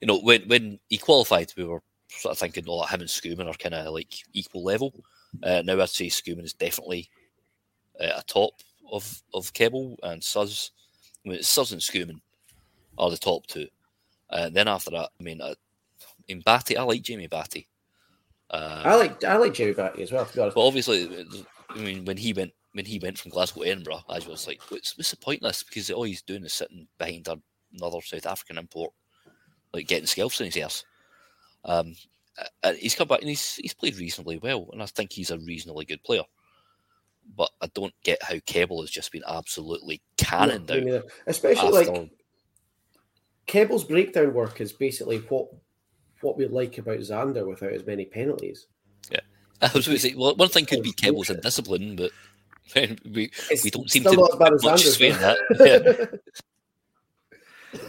[0.00, 3.48] You know, when when he qualified, we were sort of thinking, oh, him and Schoeman
[3.48, 4.92] are kind of like equal level.
[5.42, 7.08] Uh, now I'd say Schoeman is definitely
[8.00, 8.54] uh, a top
[8.90, 10.72] of of Kebble and Suz.
[11.24, 12.20] I mean, Suz and Schoeman
[12.98, 13.68] are the top two.
[14.30, 15.54] Uh, then after that, I mean, uh,
[16.28, 17.68] in Batty, I like Jamie Batty.
[18.50, 20.26] Uh, I like I like Jamie Batty as well.
[20.26, 21.26] To be honest, but obviously,
[21.70, 24.60] I mean, when he went when he went from Glasgow to Edinburgh, I was like,
[24.70, 25.62] what's, what's the point in this?
[25.62, 27.28] Because all he's doing is sitting behind
[27.76, 28.92] another South African import,
[29.72, 30.84] like getting scalps in his ears.
[31.64, 31.94] Um,
[32.62, 35.38] and he's come back and he's he's played reasonably well, and I think he's a
[35.38, 36.22] reasonably good player.
[37.36, 41.04] But I don't get how Kebble has just been absolutely cannoned No, out.
[41.26, 42.10] especially after- like
[43.46, 45.48] Kebble's breakdown work is basically what
[46.20, 48.66] what we like about Xander without as many penalties.
[49.10, 49.20] Yeah,
[49.62, 51.36] I was going to say, well, one thing could be Kebble's bullshit.
[51.36, 52.10] indiscipline, but
[53.04, 56.20] we It's we don't seem still to not as bad as much Xander's, sway that.
[57.72, 57.80] Yeah.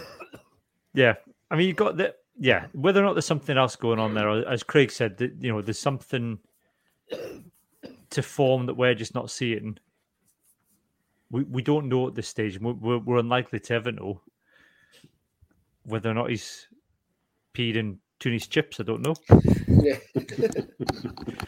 [0.94, 1.14] yeah,
[1.50, 2.66] I mean, you got the yeah.
[2.74, 5.52] Whether or not there's something else going on there, or as Craig said, that you
[5.52, 6.40] know, there's something
[8.10, 9.78] to form that we're just not seeing.
[11.30, 12.60] We we don't know at this stage.
[12.60, 14.22] We're, we're, we're unlikely to ever know
[15.84, 16.68] whether or not he's
[17.54, 18.80] peed in Tooney's chips.
[18.80, 19.16] I don't know.
[19.68, 19.98] yeah.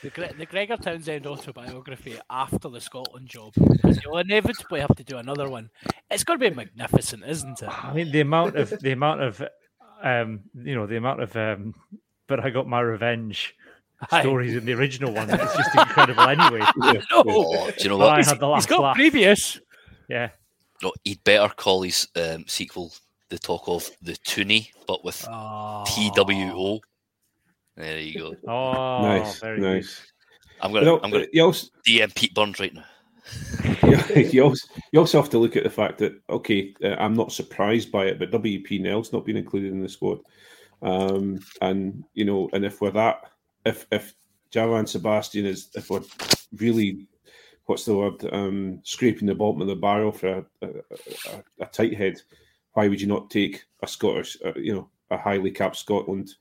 [0.03, 5.03] The, Gre- the Gregor Townsend autobiography after the Scotland job, because you'll inevitably have to
[5.03, 5.69] do another one.
[6.11, 7.69] It's going to be magnificent, isn't it?
[7.69, 9.41] I mean, the amount of the amount of
[10.01, 11.73] um, you know, the amount of um,
[12.27, 13.55] but I got my revenge
[14.11, 14.21] Aye.
[14.21, 15.29] stories in the original one.
[15.29, 16.23] It's just incredible.
[16.23, 18.13] Anyway, No, Oh, do you know But what?
[18.13, 18.95] I he's, had the he's last got laugh.
[18.95, 19.59] previous.
[20.09, 20.29] Yeah,
[20.81, 22.91] No, he'd better call his um, sequel
[23.33, 25.83] the talk of the Toonie, but with Oh.
[25.87, 26.79] TWO.
[27.75, 28.35] There you go.
[28.47, 29.99] Oh, nice, very nice.
[30.61, 32.85] I'm gonna know, I'm gonna you also DM Pete Burns right now.
[34.31, 37.31] you also you also have to look at the fact that okay, uh, I'm not
[37.31, 40.19] surprised by it, but WP Nel's not been included in the squad,
[40.83, 43.31] um, and you know, and if we're that,
[43.65, 44.13] if if
[44.51, 46.03] Javan Sebastian is, if we're
[46.57, 47.07] really,
[47.65, 51.65] what's the word, um, scraping the bottom of the barrel for a, a, a, a
[51.65, 52.21] tight head,
[52.73, 56.33] why would you not take a Scottish, uh, you know, a highly capped Scotland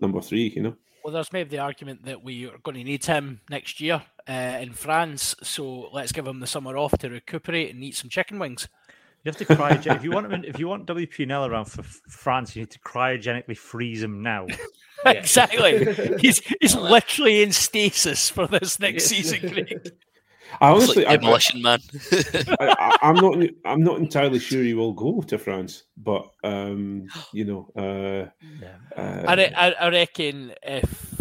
[0.00, 0.52] number three.
[0.54, 0.76] You know.
[1.04, 4.58] Well, there's maybe the argument that we are going to need him next year uh,
[4.60, 8.38] in France, so let's give him the summer off to recuperate and eat some chicken
[8.38, 8.68] wings.
[9.22, 9.96] You have to cryogen.
[9.96, 12.78] if you want him, if you want WP Nel around for France, you need to
[12.80, 14.46] cryogenically freeze him now.
[15.04, 15.94] Exactly.
[16.20, 19.92] he's he's literally in stasis for this next season, Craig.
[20.60, 21.80] I honestly, like I, demolition man.
[22.60, 23.38] I, I, I'm not.
[23.64, 28.30] I'm not entirely sure he will go to France, but um, you know, uh,
[28.60, 28.76] Yeah.
[28.96, 31.20] uh, I, re- I, I reckon if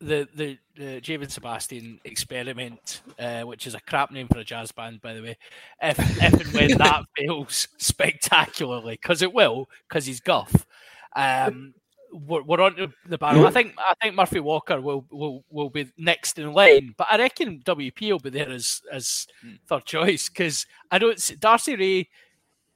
[0.00, 4.72] the the, the Javan Sebastian experiment, uh, which is a crap name for a jazz
[4.72, 5.36] band, by the way,
[5.80, 10.66] if if and when that fails spectacularly, because it will, because he's guff.
[11.14, 11.74] Um,
[12.12, 13.46] we're, we're on to the barrel.
[13.46, 17.18] I think I think Murphy Walker will, will will be next in line, but I
[17.18, 19.26] reckon WP will be there as as
[19.66, 22.08] third choice because I don't see Darcy Rae.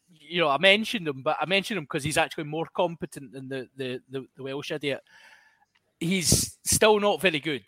[0.09, 3.49] You know, I mentioned him, but I mentioned him because he's actually more competent than
[3.49, 5.01] the, the the the Welsh idiot.
[6.01, 7.65] He's still not very good,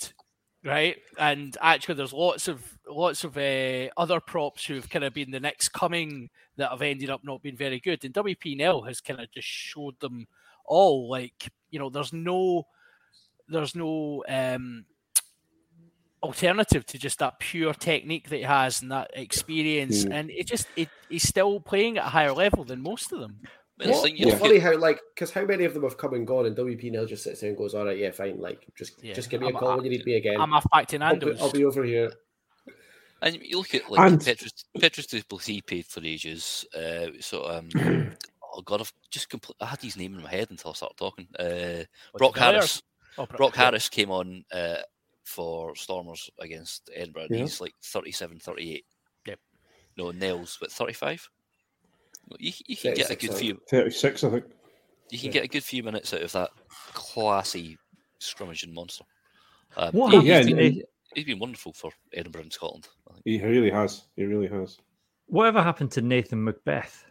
[0.65, 0.97] right?
[1.19, 5.41] And actually, there's lots of lots of uh, other props who've kind of been the
[5.41, 8.05] next coming that have ended up not being very good.
[8.05, 10.27] And WP Nel has kind of just showed them
[10.69, 11.09] all.
[11.11, 12.67] Like you know, there's no
[13.49, 14.85] there's no um,
[16.23, 20.05] alternative to just that pure technique that he has and that experience.
[20.05, 20.13] Mm.
[20.13, 23.41] And it just it, he's still playing at a higher level than most of them.
[23.77, 24.03] But the What?
[24.03, 26.27] thing you It's look funny how like because how many of them have come and
[26.27, 28.41] gone, and WP now just sits there and goes, "All right, yeah, fine.
[28.41, 30.41] Like, just Yeah, just give me I'm- a call when you need me again.
[30.41, 32.13] I'm off back to I'll be, I'll be over here."
[33.23, 36.65] And you look at like And- Petrus Petrus Duplessis paid for ages.
[36.75, 37.69] Uh, so um,
[38.59, 39.57] oh god, I've just complete.
[39.61, 41.29] I had his name in my head until I started talking.
[41.39, 41.85] Uh,
[42.17, 42.83] Brok Harris.
[43.17, 44.77] Oh, Brock- Brok Harris came on uh,
[45.25, 47.23] for Stormers against Edinburgh.
[47.25, 47.41] and Yeah.
[47.43, 48.85] He's like 37, 38.
[49.27, 49.39] Yep.
[49.97, 51.29] No, Nels, but 35.
[52.39, 53.61] You, you can get a good I few.
[53.71, 54.45] thirty-six, I think.
[55.11, 55.33] You can Yeah.
[55.33, 56.51] get a good few minutes out of that
[56.93, 57.79] classy
[58.21, 59.05] scrummaging monster.
[59.77, 60.83] Um, What he- happened yeah, he's, to been, Nathan,
[61.15, 62.89] he's been wonderful for Edinburgh and Scotland.
[63.09, 63.23] I think.
[63.25, 64.05] He really has.
[64.17, 64.77] He really has.
[65.27, 67.05] whatever happened to Nathan McBeth?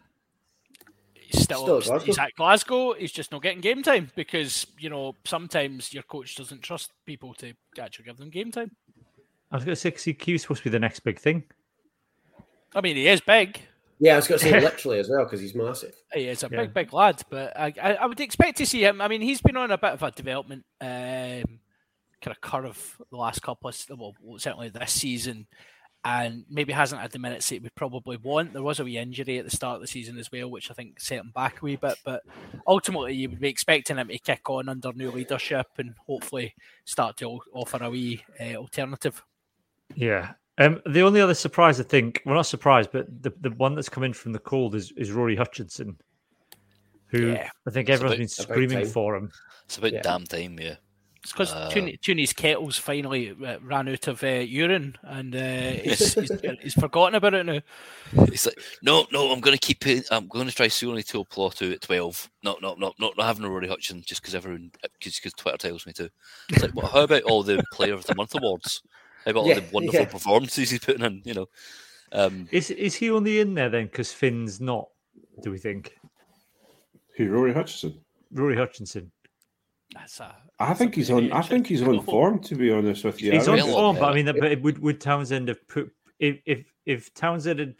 [1.29, 2.05] He's still, Still at Glasgow.
[2.05, 2.93] he's at Glasgow.
[2.93, 7.33] He's just not getting game time because you know sometimes your coach doesn't trust people
[7.35, 8.71] to actually give them game time.
[9.51, 11.19] I was going to say 'cause he he was supposed to be the next big
[11.19, 11.43] thing.
[12.75, 13.59] I mean, he is big.
[13.99, 15.95] Yeah, I was going to say literally as well because he's massive.
[16.13, 16.61] He is a Yeah.
[16.61, 17.21] big, big lad.
[17.29, 19.01] But I, I, I would expect to see him.
[19.01, 21.59] I mean, he's been on a bit of a development um,
[22.21, 25.47] kind of curve the last couple of well, certainly this season,
[26.09, 28.53] and maybe hasn't had the minutes that we probably want.
[28.53, 30.73] There was a wee injury at the start of the season as well, which I
[30.73, 31.97] think set him back a wee bit.
[32.05, 32.23] But
[32.65, 37.17] ultimately, you would be expecting him to kick on under new leadership and hopefully start
[37.17, 39.21] to offer a wee uh, alternative.
[39.95, 40.31] Yeah.
[40.59, 43.89] Um, the only other surprise, I think, well, not surprised, but the, the one that's
[43.89, 45.97] come in from the cold is, is Rory Hutchinson,
[47.07, 47.49] who Yeah.
[47.67, 49.29] I think It's everyone's about- been screaming for him.
[49.65, 50.01] It's about Yeah.
[50.03, 50.75] damn time, yeah.
[51.27, 56.13] It's because Uh, Tooney's kettles finally uh, ran out of uh, urine and uh, he's,
[56.13, 57.59] he's, he's forgotten about it now.
[58.13, 60.07] It's like, no, no, I'm going to keep it.
[60.09, 62.29] I'm going to try Sione Tuipulotu at 12.
[62.45, 64.71] No, no, no, no, not having a Rory Hutchinson just because everyone,
[65.03, 66.09] because Twitter tells me to.
[66.47, 68.81] It's like, well, how about all the Player of the Month awards?
[69.25, 70.05] How about all the wonderful yeah.
[70.05, 71.21] performances he's putting in?
[71.25, 71.49] You know,
[72.13, 74.87] um, Is is he only in there then because Finn's not?
[75.43, 75.97] Do we think
[77.17, 77.27] Who?
[77.27, 77.99] Rory Hutchinson.
[78.31, 79.11] Rory Hutchinson?
[79.93, 81.31] That's a, I that's think a he's on.
[81.31, 82.39] I think he's on form.
[82.39, 84.39] To be honest with you, He's I on reckon- Well, form, but I mean, that-
[84.39, 87.75] but would would Townsend have put if if if Townsend had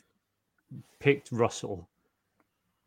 [0.99, 1.89] picked Russell,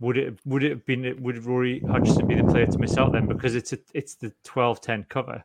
[0.00, 3.12] would it would it have been would Rory Hutchinson be the player to miss out
[3.12, 5.44] then because it's a it's the 12-10 cover.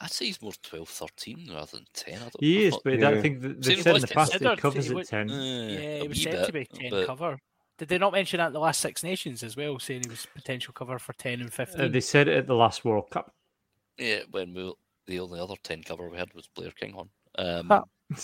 [0.00, 2.14] I'd say he's more 12, 13 rather than 10.
[2.16, 3.22] I don't, He I'm is, not- but I Yeah.
[3.22, 5.30] think they've said in the past that considered he covers he at ten.
[5.30, 7.38] Uh, Yeah, it was wee said to be 10 but- cover.
[7.78, 10.26] Did they not mention that at the last Six Nations as well, saying he was
[10.34, 11.80] potential cover for 10 and 15?
[11.80, 13.34] Uh, they said it at the last World Cup.
[13.98, 14.72] Yeah, when we,
[15.06, 17.08] the only other 10 cover we had was Blair Kinghorn.
[17.36, 17.82] Um, Ah.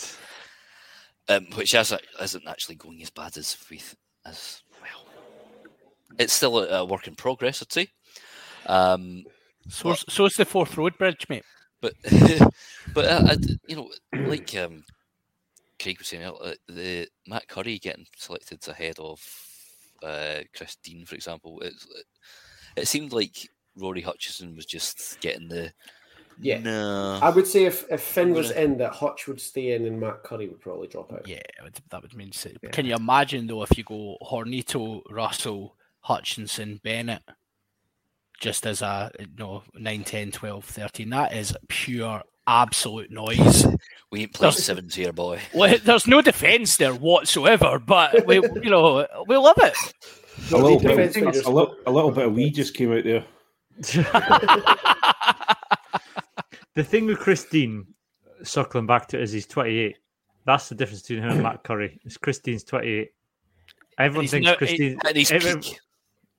[1.29, 3.81] um, which is, isn't actually going as bad as we
[4.25, 5.05] as well.
[6.17, 7.87] It's still a, a work in progress, I'd say.
[8.67, 9.23] Um,
[9.67, 11.43] so, so's the Forth Road Bridge, mate.
[11.81, 11.93] but
[12.93, 13.91] but uh, I d you know,
[14.27, 14.83] like um,
[15.81, 19.19] Craig was saying, uh, the Matt Currie getting selected ahead of
[20.03, 21.87] uh, Chris Dean, for example, it's,
[22.75, 25.71] it seemed like Rory Hutchinson was just getting the
[26.39, 26.59] Yeah.
[26.59, 27.19] no.
[27.21, 29.99] I would say if, if Finn was gonna- in, that Hutch would stay in, and
[29.99, 31.27] Matt Currie would probably drop out.
[31.27, 32.31] Yeah, would- that would mean.
[32.61, 32.69] Yeah.
[32.71, 37.23] Can you imagine though if you go Hornito, Russell, Hutchinson, Bennett,
[38.39, 41.09] just as a you know 9, 10, 12, 13?
[41.11, 43.65] That is pure absolute noise.
[44.11, 45.39] We ain't played There's- sevens here, boy.
[45.53, 49.75] Well, there's no defence there whatsoever, but we, you know, we love it.
[50.51, 53.23] A little, bit, a, little, a little bit of we just came out there.
[56.75, 57.85] the thing with Chris Dean,
[58.43, 59.97] circling back to it, is he's 28.
[60.45, 61.99] That's the difference between him and Matt Currie.
[62.05, 63.09] Is Chris Dean's 28.
[63.99, 64.97] Everyone he's thinks no- Chris Dean.
[65.05, 65.79] Everyone- peak.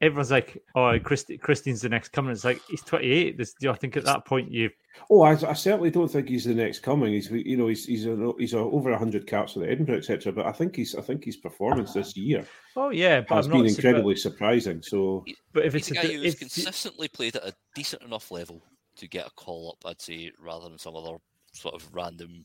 [0.02, 3.38] Everyone's like, "Oh, Christi- Chris Dean's the next coming." It's like he's 28.
[3.38, 4.68] This, I think at that point you
[5.10, 7.12] Oh, I, I certainly don't think he's the next coming.
[7.14, 10.32] He's you know he's he's a, he's a, over hundred caps with Edinburgh, etc.
[10.32, 13.52] But I think he's I think his performance this year Oh yeah, but has I'm
[13.52, 14.82] been not surpri- incredibly surprising.
[14.82, 17.54] So But if He's it's a a, guy di- who's if, consistently played at a
[17.74, 18.60] decent enough level
[18.96, 21.16] to get a call up, I'd say, rather than some other
[21.54, 22.44] sort of random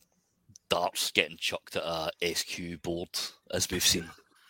[0.69, 3.09] darts getting chucked at a SQ board,
[3.51, 4.09] as we've seen.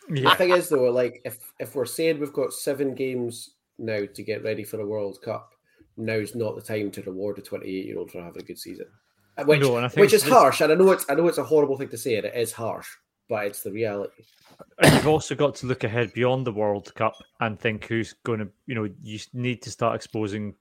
[0.09, 4.23] The thing is, though, like if if we're saying we've got seven games now to
[4.23, 5.53] get ready for the World Cup,
[5.97, 8.85] now's not the time to reward a 28 year old for having a good season.
[9.37, 11.13] Uh, Which, No, and I think which is this- harsh, and I know it's I
[11.15, 12.87] know it's a horrible thing to say, and it is harsh,
[13.29, 14.23] but it's the reality.
[14.79, 18.39] and you've also got to look ahead beyond the World Cup and think who's going
[18.39, 20.55] to, you know, you need to start exposing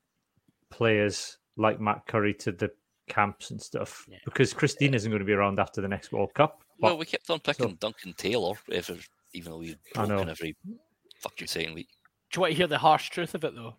[0.70, 2.70] players like Matt Currie to the
[3.08, 4.18] camps and stuff Yeah.
[4.24, 6.60] because Chris Dean isn't going to be around after the next World Cup.
[6.80, 9.00] But Well, we kept on picking Duncan Taylor, every,
[9.36, 10.08] even though he's I know.
[10.16, 10.56] broken every
[11.20, 11.88] fucking second week.
[12.30, 13.76] Do you want to hear the harsh truth of it, though?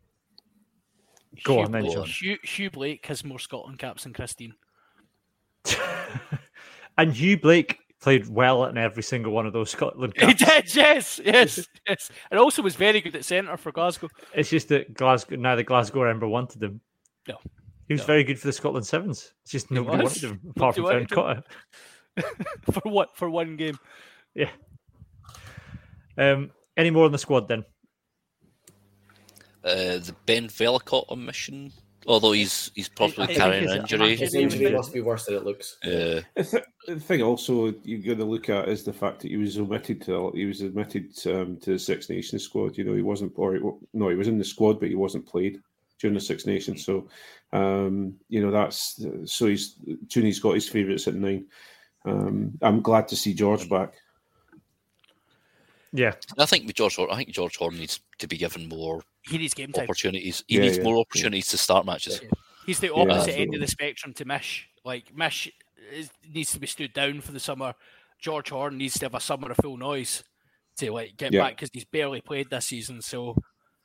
[1.44, 2.06] Go Hugh, on then, John.
[2.08, 4.54] Hugh, Hugh Blake has more Scotland caps than Chris Dean.
[6.98, 10.40] and Hugh Blake played well in every single one of those Scotland He Cups.
[10.44, 12.12] did, yes, yes, yes.
[12.32, 14.08] And also was very good at centre for Glasgow.
[14.34, 16.80] It's just that Glasgow, neither Glasgow or Ember wanted him.
[17.28, 17.38] No.
[17.88, 18.08] He was No.
[18.08, 19.34] very good for the Scotland Sevens.
[19.44, 21.44] It's just nobody wanted him apart from Nobody Vern wanted
[22.26, 22.36] Cotter.
[22.72, 23.16] for what?
[23.16, 23.78] For one game.
[24.36, 24.50] Yeah.
[26.18, 27.66] Um, any more on the squad then?
[29.64, 31.74] Uh, the Ben Vellacott omission,
[32.06, 34.16] although he's he's probably I carrying it's an injury.
[34.16, 35.78] His injury must be worse than it looks.
[35.84, 39.58] Uh, the, thing also you're going to look at is the fact that he was
[39.58, 42.78] omitted to he was admitted um, to the Six Nations squad.
[42.78, 43.62] You know he wasn't or he,
[43.94, 45.60] no he was in the squad but he wasn't played
[46.00, 46.86] during the Six Nations.
[46.86, 47.10] So
[47.52, 49.76] um, you know that's so he's
[50.08, 51.48] Toony's got his favourites at nine.
[52.06, 53.96] Um, I'm glad to see George back.
[55.98, 56.14] Yeah.
[56.38, 59.38] I think with George, Hor- I think George Horne needs to be given more He
[59.38, 59.84] needs game time.
[59.86, 60.44] opportunities.
[60.48, 61.02] He Yeah, needs yeah, more yeah.
[61.02, 62.22] opportunities to start matches.
[62.66, 64.68] He's the Yeah, opposite end of the spectrum to Mish.
[64.86, 65.52] Like Mish
[65.92, 67.74] is, needs to be stood down for the summer.
[68.20, 70.24] George Horne needs to have a summer of full noise
[70.78, 71.42] to like get Yeah.
[71.44, 73.02] back because he's barely played this season.
[73.02, 73.36] So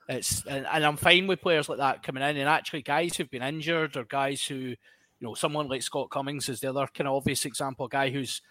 [0.08, 2.36] it's and, and I'm fine with players like that coming in.
[2.36, 4.76] And actually, guys who've been injured or guys who, you
[5.20, 7.86] know, someone like Scott Cummings is the other kind of obvious example.
[7.86, 8.42] A guy who's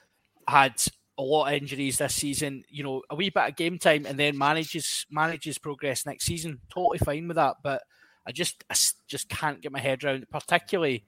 [0.48, 0.74] had
[1.22, 2.64] a lot of injuries this season.
[2.70, 6.60] You know, a wee bit of game time and then manages manages progress next season.
[6.74, 7.84] Totally fine with that, but.
[8.24, 11.04] I just I s- just can't get my head around, particularly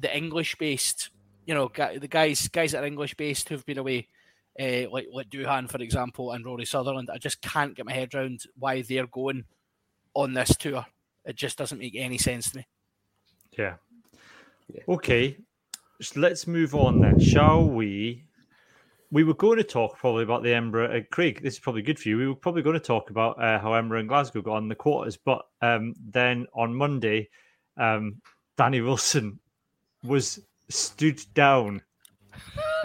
[0.00, 1.10] the English based,
[1.44, 4.08] you know, the guys guys that are English based who've been away,
[4.58, 7.10] uh, like like Duhan for example, and Rory Sutherland.
[7.12, 9.44] I just can't get my head around why they're going
[10.14, 10.86] on this tour.
[11.26, 12.66] It just doesn't make any sense to me.
[13.58, 13.74] Yeah.
[14.72, 14.82] Yeah.
[14.88, 15.36] Okay.
[16.00, 18.24] So let's move on then, shall we?
[19.10, 20.98] We were going to talk probably about the Embra.
[21.00, 22.18] Uh, Craig, this is probably good for you.
[22.18, 24.74] We were probably going to talk about uh, how Embra and Glasgow got on the
[24.74, 27.30] quarters, but um, then on Monday,
[27.78, 28.20] um,
[28.58, 29.38] Danny Wilson
[30.04, 31.80] was stood down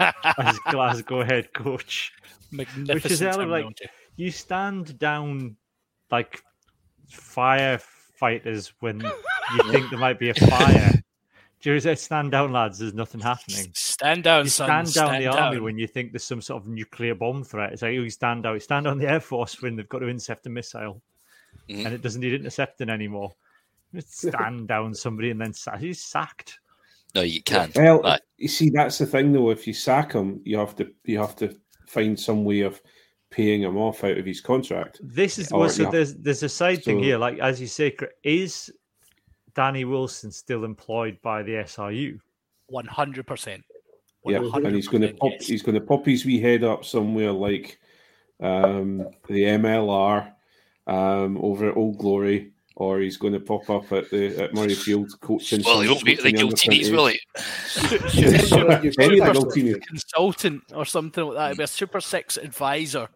[0.00, 2.12] as Glasgow head coach.
[2.50, 3.22] Magnificent.
[3.22, 3.84] element, like- terminology.
[4.16, 5.56] You stand down
[6.10, 6.42] like
[7.10, 10.92] firefighters when you think there might be a fire.
[11.64, 12.78] Do you say stand down, lads?
[12.78, 13.70] There's nothing happening.
[13.72, 14.84] stand down, You son.
[14.84, 17.72] stand down the army when you think there's some sort of nuclear bomb threat.
[17.72, 18.52] It's like oh, you stand out.
[18.52, 21.00] You stand on the air force when they've got to intercept a missile,
[21.70, 21.86] Mhm.
[21.86, 23.32] and it doesn't need intercepting anymore.
[23.94, 26.58] Just stand down somebody and then sa- he's sacked.
[27.14, 27.74] No, you can't.
[27.74, 28.20] Well, Right.
[28.36, 29.48] you see, that's the thing though.
[29.48, 32.82] If you sack him, you have to you have to find some way of
[33.30, 35.00] paying him off out of his contract.
[35.02, 37.16] This is Or well, so you there's there's a side thing here.
[37.16, 38.70] Like as you say, is
[39.54, 42.18] Danny Wilson still employed by the SRU?
[42.66, 43.62] One hundred percent.
[44.26, 45.32] Yeah, and he's going to pop.
[45.40, 47.78] He's going to pop his wee head up somewhere like
[48.40, 50.32] um, the MLR
[50.86, 55.20] um, over at Old Glory, or he's going to pop up at the at Murrayfield
[55.20, 55.62] coaching.
[55.64, 57.20] Well, he won't be at the coaching the guilty under will he?
[58.98, 61.48] Any of the Guilty- consultant or something like that.
[61.48, 63.08] He'll be a Super Six advisor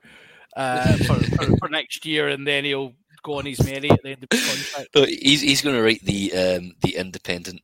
[0.56, 2.92] uh, for, for, for next year, and then he'll
[3.22, 4.88] go on his merry at the end of the contract.
[4.94, 7.60] No, he's he's going to write the um, the independent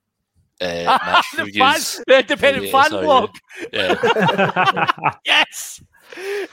[0.61, 1.95] uh, match the, reviews.
[1.95, 3.31] fan, the independent Yeah, fan sorry, blog.
[3.73, 4.91] Yeah.
[5.25, 5.83] Yes.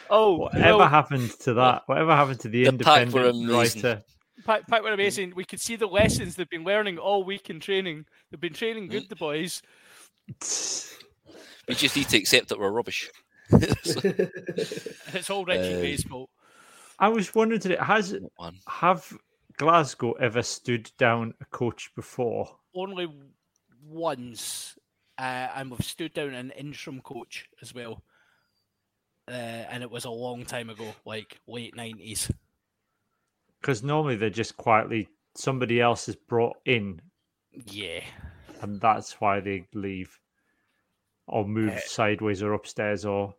[0.10, 1.84] Oh, Whatever well, happened to that?
[1.86, 4.04] Whatever happened to the, The pack were independent writer?
[4.46, 5.34] Pat, Pat were amazing.
[5.36, 8.06] We could see the lessons they've been learning all week in training.
[8.32, 9.62] They've been training good, the boys.
[11.68, 13.10] We just need to accept that we're rubbish.
[13.52, 16.30] It's all Richie Uh, Gray's fault.
[17.02, 18.60] I was wondering today, has One.
[18.68, 19.12] have
[19.58, 22.60] Glasgow ever stood down a coach before?
[22.76, 23.12] Only
[23.84, 24.78] once,
[25.18, 28.04] uh, and we've stood down an interim coach as well.
[29.28, 29.32] Uh,
[29.72, 32.32] and it was a long time ago, like late nineties.
[33.60, 37.02] Because normally they're just quietly somebody else is brought in,
[37.66, 38.04] Yeah,
[38.62, 40.20] and that's why they leave,
[41.28, 43.34] or move Uh, sideways or upstairs, or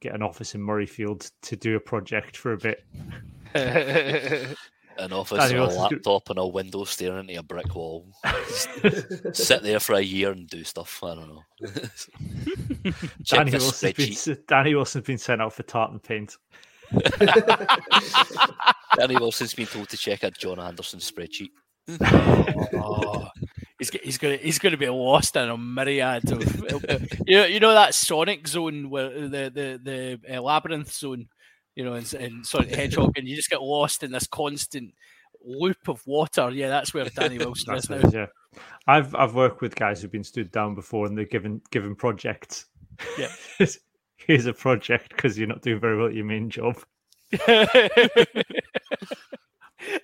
[0.00, 2.84] get an office in Murrayfield to do a project for a bit.
[4.98, 8.04] An office and a laptop and a window staring into a brick wall.
[9.32, 11.04] Sit there for a year and do stuff.
[11.04, 11.44] I don't know.
[13.22, 16.36] Danny Wilson's, been, Danny Wilson's been sent out for tartan paint.
[18.96, 21.50] Danny Wilson's been told to check out John Anderson's spreadsheet.
[22.00, 23.28] Oh,
[23.78, 26.80] he's he's gonna he's gonna be lost in a myriad of
[27.26, 31.28] you know you know that Sonic zone where the the the uh, labyrinth zone,
[31.74, 34.94] you know, in, in Sonic Hedgehog, and you just get lost in this constant
[35.44, 36.50] loop of water.
[36.50, 38.08] Yeah, that's where Danny Wilson is now.
[38.12, 38.26] yeah.
[38.86, 42.66] I've I've worked with guys who've been stood down before, and they're given given projects.
[43.18, 43.30] Yeah.
[44.16, 46.76] Here's a project because you're not doing very well at your main job.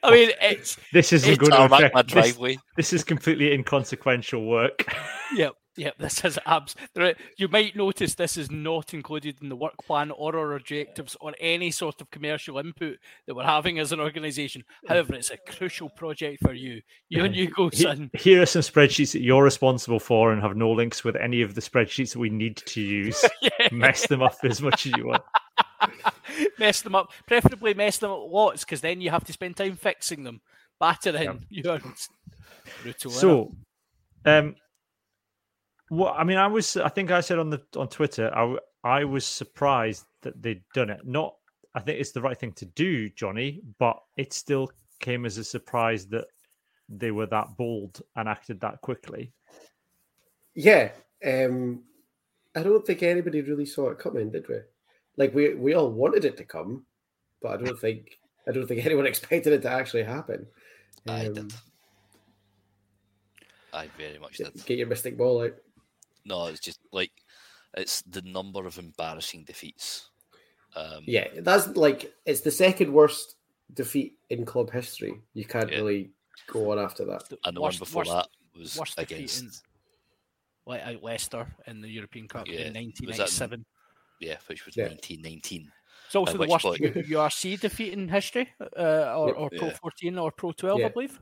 [0.05, 2.59] I mean, it's This isn't It's going to affect my this, driveway.
[2.77, 4.85] this is completely inconsequential work.
[5.35, 5.95] Yep, yep.
[5.99, 6.77] This is abs.
[6.95, 11.17] There, you might notice this is not included in the work plan or our objectives
[11.21, 14.63] or any sort of commercial input that we're having as an organisation.
[14.87, 16.83] However, it's a crucial project for you.
[17.09, 18.11] You and you go, son.
[18.17, 21.57] Here are some spreadsheets that you're responsible for and have no links with any of
[21.57, 23.25] the spreadsheets that we need to use.
[23.43, 23.69] Yeah.
[23.73, 25.23] Mess them up as much as you want.
[26.59, 27.11] mess them up.
[27.27, 30.41] Preferably mess them up lots, because then you have to spend time fixing them,
[30.81, 31.47] battering.
[31.51, 31.81] You are
[32.83, 33.11] brutal.
[33.11, 33.55] So,
[34.25, 34.55] um,
[35.89, 39.05] what I mean, I was, I think I said on the on Twitter, I I
[39.05, 41.01] was surprised that they'd done it.
[41.05, 41.35] Not,
[41.75, 44.71] I think it's the right thing to do, Johnny, but it still
[45.01, 46.27] came as a surprise that
[46.89, 49.33] they were that bold and acted that quickly.
[50.55, 50.91] Yeah,
[51.25, 51.83] um,
[52.55, 54.57] I don't think anybody really saw it coming, did we?
[55.17, 56.85] Like we we all wanted it to come,
[57.41, 60.47] but I don't think I don't think anyone expected it to actually happen.
[61.09, 61.55] I Um, did.
[63.73, 64.65] I very much did.
[64.67, 65.55] Get your mystic ball out.
[66.25, 67.13] No, it's just like
[67.77, 70.11] it's the number of embarrassing defeats.
[70.77, 73.37] Um, Yeah, that's like it's the second worst
[73.73, 75.21] defeat in club history.
[75.35, 75.79] You can't Yeah.
[75.79, 76.11] really
[76.47, 77.25] go on after that.
[77.45, 79.51] And the worst- one before worst- that was worst against in,
[80.67, 83.65] like out Leicester in the European Cup Yeah, in was that in- 1997.
[84.21, 84.85] Yeah, which was Yeah.
[84.89, 85.71] 1919.
[86.07, 89.37] It's also the worst point- U- URC defeat in history, uh, or, Yep.
[89.39, 89.77] or Pro Yeah.
[89.81, 91.21] 14 or Pro 12, I believe.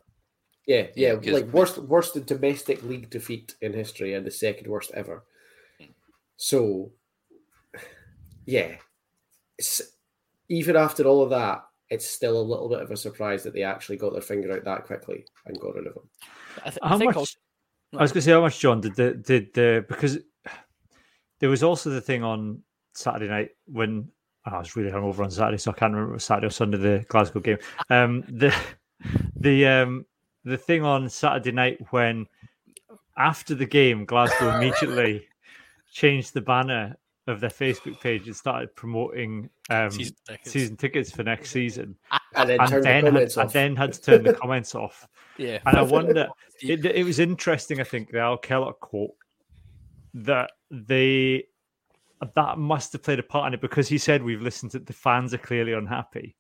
[0.66, 4.68] Yeah, Yeah, yeah, 'cause- like worst worst domestic league defeat in history and the second
[4.68, 5.24] worst ever.
[6.36, 6.93] So,
[8.47, 8.76] yeah,
[9.59, 9.80] it's,
[10.49, 13.62] even after all of that, it's still a little bit of a surprise that they
[13.62, 16.09] actually got their finger out that quickly and got rid of him.
[16.64, 17.16] I, th- I How think much?
[17.16, 17.38] also-
[17.95, 18.80] I was going to say how much, John.
[18.80, 20.18] Did the did the because
[21.40, 22.62] there was also the thing on
[22.95, 24.09] Saturday night when
[24.45, 26.51] I was really hungover on Saturday, so I can't remember if it was Saturday or
[26.51, 27.59] Sunday the Glasgow game.
[27.90, 28.55] Um, the
[29.36, 30.07] the um
[30.45, 32.26] the thing on Saturday night when
[33.16, 35.26] after the game, Glasgow immediately
[35.93, 36.97] changed the banner
[37.28, 40.51] of their Facebook page and started promoting um, Season tickets.
[40.51, 41.97] season tickets for next season,
[42.34, 45.07] And then and turn the then had, and then had to turn the comments off.
[45.36, 45.59] yeah.
[45.66, 46.28] And I wonder,
[46.61, 47.80] it, it was interesting.
[47.80, 49.14] I think the Al Kellock quote
[50.14, 51.45] that they
[52.35, 54.93] that must have played a part in it because he said we've listened to the
[54.93, 56.37] fans are clearly unhappy.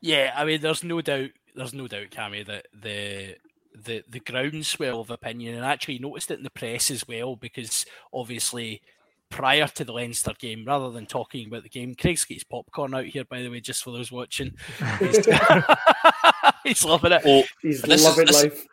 [0.00, 3.36] Yeah, I mean, there's no doubt, there's no doubt, Cammy, that the
[3.74, 7.86] the the groundswell of opinion, and actually noticed it in the press as well, because
[8.12, 8.82] obviously
[9.30, 12.94] prior to the Leinster game, rather than talking about the game, Craig's got his popcorn
[12.94, 14.52] out here, by the way, just for those watching.
[14.98, 15.26] He's,
[16.64, 17.22] he's loving it.
[17.24, 18.66] Oh, He's This is- loving this- life.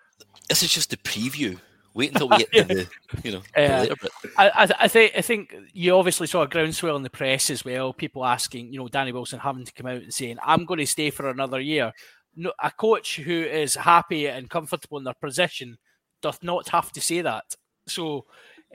[0.49, 1.59] this is just the preview.
[1.99, 2.87] Wait until we get to the,
[3.23, 3.81] you know, the Yeah.
[3.81, 4.11] later bit.
[4.37, 7.63] I, I, I think I think you obviously saw a groundswell in the press as
[7.65, 7.93] well.
[7.93, 10.87] People asking, you know, Danny Wilson having to come out and saying, "I'm going to
[10.87, 11.91] stay for another year."
[12.35, 15.77] No, a coach who is happy and comfortable in their position
[16.21, 17.43] doth not have to say that.
[17.87, 18.25] So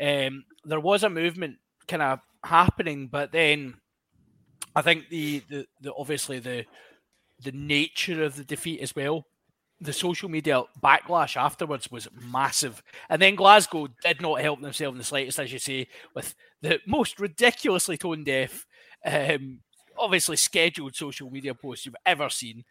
[0.00, 1.56] um, there was a movement
[1.88, 3.74] kind of happening, but then
[4.76, 6.66] I think the, the, the obviously the
[7.42, 9.26] the nature of the defeat as well.
[9.84, 14.98] The social media backlash afterwards was massive, and then Glasgow did not help themselves in
[14.98, 18.66] the slightest, as you say, with the most ridiculously tone deaf,
[19.04, 19.60] um,
[19.98, 22.64] obviously scheduled social media posts you've ever seen.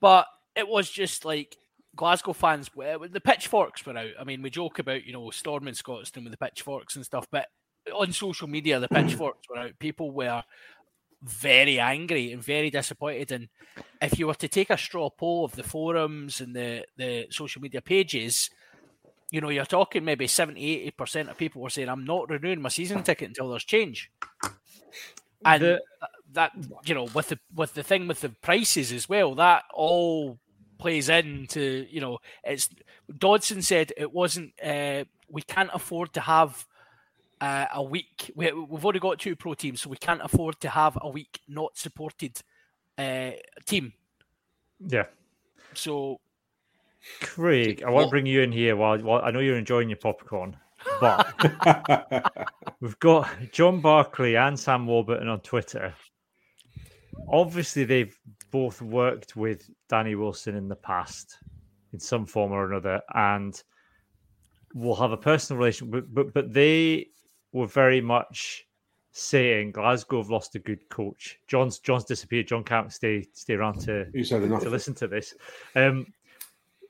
[0.00, 1.56] But it was just like
[1.96, 4.10] Glasgow fans, the pitchforks were out.
[4.20, 7.48] I mean, we joke about you know storming Scotstoun with the pitchforks and stuff, but
[7.94, 9.78] on social media the pitchforks were out.
[9.78, 10.42] People were
[11.22, 13.32] very angry and very disappointed.
[13.32, 13.48] And
[14.00, 17.60] if you were to take a straw poll of the forums and the, the social
[17.62, 18.50] media pages,
[19.30, 22.70] you know, you're talking maybe 70, 80% of people were saying, I'm not renewing my
[22.70, 24.10] season ticket until there's change.
[25.44, 25.82] And The-
[26.32, 26.52] that,
[26.84, 30.38] you know, with the with the thing with the prices as well, that all
[30.78, 32.68] plays into, you know, it's
[33.18, 36.66] Dodson said it wasn't uh, we can't afford to have
[37.40, 38.30] uh, a week.
[38.34, 41.40] We, we've already got two pro teams, so we can't afford to have a week
[41.48, 42.40] not supported
[42.96, 43.32] uh,
[43.66, 43.92] team.
[44.80, 45.06] Yeah.
[45.74, 46.20] So
[47.20, 49.98] Craig, I want to bring you in here while, while I know you're enjoying your
[49.98, 50.56] popcorn,
[51.00, 51.26] but
[52.80, 55.94] we've got John Barclay and Sam Warburton on Twitter.
[57.28, 58.16] Obviously, they've
[58.50, 61.38] both worked with Danny Wilson in the past
[61.92, 63.62] in some form or another, and
[64.74, 65.90] will have a personal relation.
[65.90, 67.08] But, but but they
[67.52, 68.66] were very much
[69.12, 71.38] saying Glasgow have lost a good coach.
[71.46, 72.46] John's John's disappeared.
[72.48, 74.62] John can't stay stay around to Who's had enough?
[74.62, 75.34] to listen to this.
[75.74, 76.06] Um,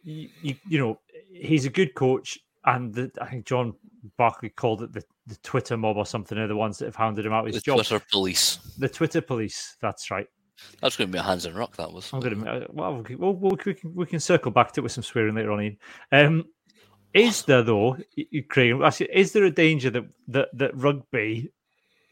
[0.04, 1.00] you, you, you know,
[1.32, 3.74] he's a good coach, and the, I think John
[4.16, 6.38] Barclay called it the, the Twitter mob or something.
[6.38, 7.76] Are the ones that have hounded him out his The job.
[7.76, 8.56] Twitter police.
[8.78, 9.76] The Twitter police.
[9.80, 10.26] That's right.
[10.80, 11.76] That's going to be a hands and rock.
[11.76, 12.10] That was.
[12.12, 12.66] I'm going to.
[12.70, 15.34] Well, we, we'll, we'll, we can we can circle back to it with some swearing
[15.34, 15.62] later on.
[15.62, 15.76] Ian.
[16.12, 16.44] Um,
[17.14, 17.96] is there though,
[18.48, 18.80] Craig?
[19.12, 21.52] Is there a danger that that that rugby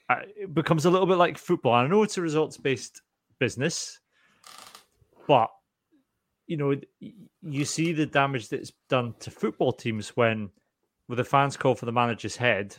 [0.09, 0.21] uh,
[0.53, 1.75] becomes a little bit like football?
[1.75, 3.03] I know it's a results based
[3.39, 4.01] business,
[5.29, 5.51] but
[6.47, 6.75] you know,
[7.43, 10.51] you see the damage that's done to football teams when,
[11.09, 12.77] with the fans call for the manager's head,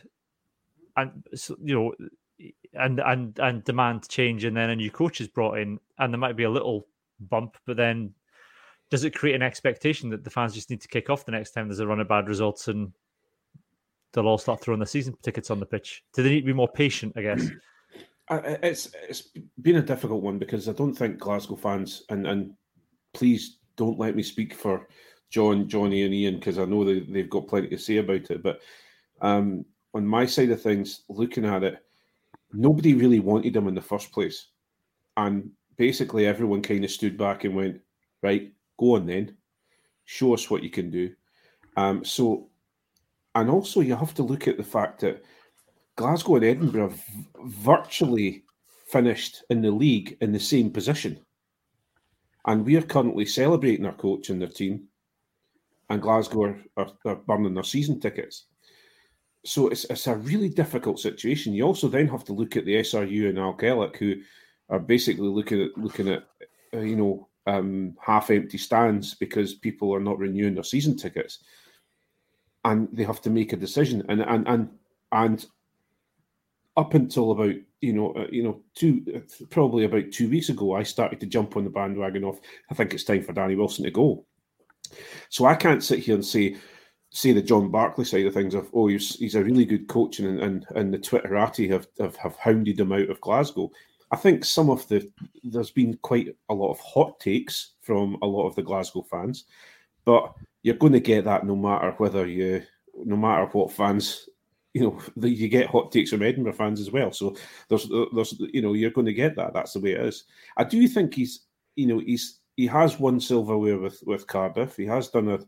[0.96, 1.24] and
[1.62, 1.94] you know,
[2.74, 6.18] and and and demand change, and then a new coach is brought in, and there
[6.18, 6.86] might be a little
[7.20, 8.14] bump, but then
[8.90, 11.50] does it create an expectation that the fans just need to kick off the next
[11.52, 12.92] time there's a run of bad results and
[14.12, 16.02] they'll all start throwing the season tickets on the pitch?
[16.14, 17.12] Do they need to be more patient?
[17.16, 17.48] I guess.
[18.30, 19.28] I- I- it's it's
[19.62, 22.52] been a difficult one because I don't think Glasgow fans and and
[23.14, 24.88] please don't let me speak for
[25.30, 28.42] John, Johnny, and Ian because I know they, they've got plenty to say about it.
[28.42, 28.60] But
[29.20, 29.64] um,
[29.94, 31.78] on my side of things, looking at it,
[32.52, 34.48] nobody really wanted him in the first place,
[35.16, 37.80] and basically everyone kind of stood back and went,
[38.22, 39.36] "Right, go on then,
[40.04, 41.14] show us what you can do."
[41.76, 42.48] Um, so,
[43.34, 45.22] and also you have to look at the fact that
[45.96, 46.94] Glasgow and Edinburgh
[47.44, 48.44] virtually
[48.88, 51.18] finished in the league in the same position.
[52.46, 54.88] And we are currently celebrating our coach and their team,
[55.90, 58.46] and Glasgow are, are, are burning their season tickets.
[59.44, 61.52] So it's, it's a really difficult situation.
[61.52, 64.16] You also then have to look at the SRU and Al Kellock, who
[64.68, 66.24] are basically looking at looking at
[66.74, 71.42] uh, you know um, half empty stands because people are not renewing their season tickets,
[72.64, 74.04] and they have to make a decision.
[74.08, 74.68] And and and
[75.12, 75.46] and
[76.76, 80.82] up until about you know uh, you know two probably about two weeks ago, I
[80.82, 82.38] started to jump on the bandwagon of
[82.70, 84.26] I think it's time for Danny Wilson to go.
[85.30, 86.56] So I can't sit here and say
[87.10, 90.18] say the John Barclay side of things of oh he's, he's a really good coach
[90.18, 93.70] and and, and the Twitterati have, have have hounded him out of Glasgow.
[94.10, 95.10] I think some of the
[95.44, 99.44] there's been quite a lot of hot takes from a lot of the Glasgow fans,
[100.04, 102.62] but you're going to get that no matter whether you
[103.04, 104.28] no matter what fans
[104.74, 107.12] you know the, you get hot takes from Edinburgh fans as well.
[107.12, 107.36] So
[107.68, 109.52] there's there's you know you're going to get that.
[109.52, 110.24] That's the way it is.
[110.56, 111.40] I do think he's
[111.76, 114.76] you know he's he has won silverware with with Cardiff.
[114.76, 115.38] He has done a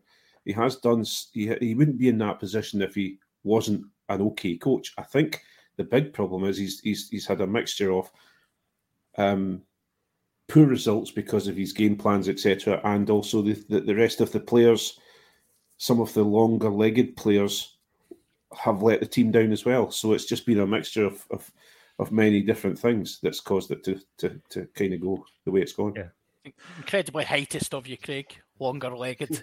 [0.45, 4.57] he has done he he wouldn't be in that position if he wasn't an okay
[4.57, 4.93] coach.
[4.99, 5.43] I think
[5.77, 8.11] the big problem is he's he's he's had a mixture of
[9.19, 9.63] um
[10.49, 14.33] poor results because of his game plans etc and also the, the the rest of
[14.33, 14.99] the players
[15.81, 17.79] some of the longer legged players
[18.57, 19.91] have let the team down as well.
[19.91, 21.51] So it's just been a mixture of of,
[21.99, 25.61] of many different things that's caused it to to, to kind of go the way
[25.63, 25.95] it's gone.
[25.97, 26.53] Yeah.
[26.79, 28.37] incredibly heightest of you, Craig.
[28.61, 29.43] Longer legged.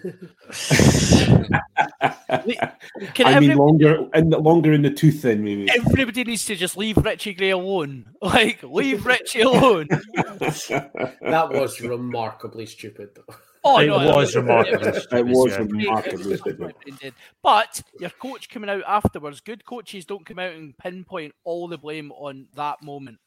[3.14, 5.68] Can I mean, longer and longer in the tooth, then maybe.
[5.70, 8.06] Everybody needs to just leave Richie Gray alone.
[8.22, 9.88] Like, leave Richie alone.
[10.18, 13.34] That was remarkably stupid, though.
[13.64, 15.58] Oh, It no, was remarkably it was- it was Yeah.
[15.68, 17.14] remarkably stupid.
[17.42, 21.78] But your coach coming out afterwards, good coaches don't come out and pinpoint all the
[21.78, 23.18] blame on that moment.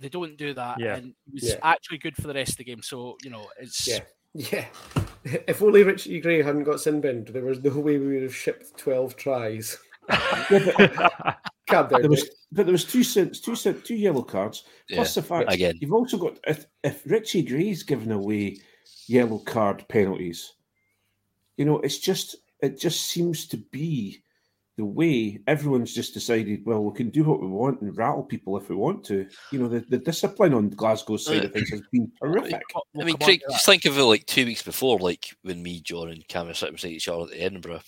[0.00, 0.96] They don't do that, Yeah.
[0.96, 1.58] and it was Yeah.
[1.62, 2.82] actually good for the rest of the game.
[2.82, 4.00] So you know, it's Yeah,
[4.34, 4.66] yeah.
[5.24, 8.76] If only Richie Gray hadn't got sinbinned, there was no way we would have shipped
[8.76, 9.78] twelve tries.
[10.08, 12.00] Calm down.
[12.00, 14.64] There was, but there was two cents, two cent, two yellow cards.
[14.90, 15.78] Plus the fact again.
[15.80, 18.58] you've also got if, if Richie Gray's given away
[19.06, 20.54] yellow card penalties,
[21.56, 24.24] you know, it's just it just seems to be
[24.76, 28.56] the way everyone's just decided, well, we can do what we want and rattle people
[28.56, 29.26] if we want to.
[29.50, 32.62] You know, the, the discipline on Glasgow's side of things has been horrific.
[32.98, 36.08] I mean, Craig, just think of it like two weeks before, like when me, John,
[36.08, 37.82] and Cameron sat beside each other at the Edinburgh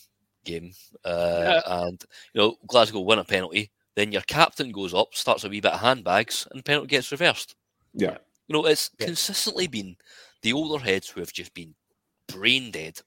[0.45, 0.73] game,
[1.05, 1.61] uh, yeah.
[1.67, 2.05] and
[2.35, 5.73] you know Glasgow win a penalty, then your captain goes up, starts a wee bit
[5.73, 7.57] of handbags, and penalty gets reversed.
[7.95, 9.07] Yeah, you know it's yeah.
[9.07, 9.97] consistently been
[10.43, 11.75] the older heads who have just been
[12.29, 13.01] brain dead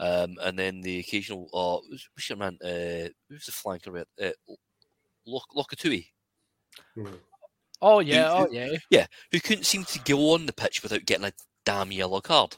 [0.00, 2.56] um, and then the occasional, oh, who's your man?
[2.64, 4.02] Uh, who's the flanker?
[4.20, 4.30] Uh,
[5.28, 6.06] Lokotui.
[6.96, 7.18] Mm.
[7.82, 9.06] Oh yeah, who, oh yeah, yeah.
[9.30, 11.32] Who couldn't seem to go on the pitch without getting a
[11.66, 12.56] damn yellow card.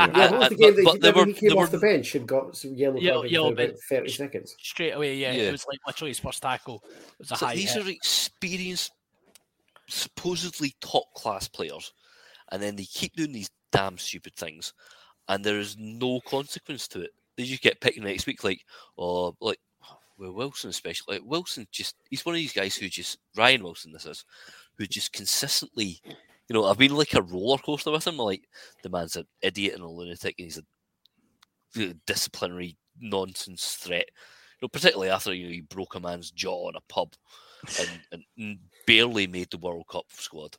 [0.00, 1.86] Yeah, yeah what was the game but, that, but he, he came off were, the
[1.86, 4.56] bench and got some yellow card yellow, for about thirty seconds?
[4.58, 5.32] Straight away, yeah.
[5.32, 5.42] yeah.
[5.42, 6.82] It was like literally his first tackle.
[6.84, 7.54] It was a so high.
[7.54, 7.86] These hit.
[7.86, 8.90] are experienced,
[9.88, 11.92] supposedly top class players,
[12.50, 14.72] and then they keep doing these damn stupid things
[15.28, 17.10] and there is no consequence to it.
[17.36, 18.64] They just get picked next week, like,
[18.96, 19.58] or oh, like,
[20.18, 21.16] well, Wilson especially.
[21.16, 24.24] Like Wilson, just he's one of these guys who just Ryan Wilson, this is,
[24.78, 28.16] who just consistently, you know, I've been like a roller coaster with him.
[28.16, 28.42] Like
[28.82, 34.06] the man's an idiot and a lunatic, and he's a disciplinary nonsense threat.
[34.60, 37.14] You know, particularly after you know, he broke a man's jaw in a pub
[38.12, 40.56] and, and barely made the World Cup squad.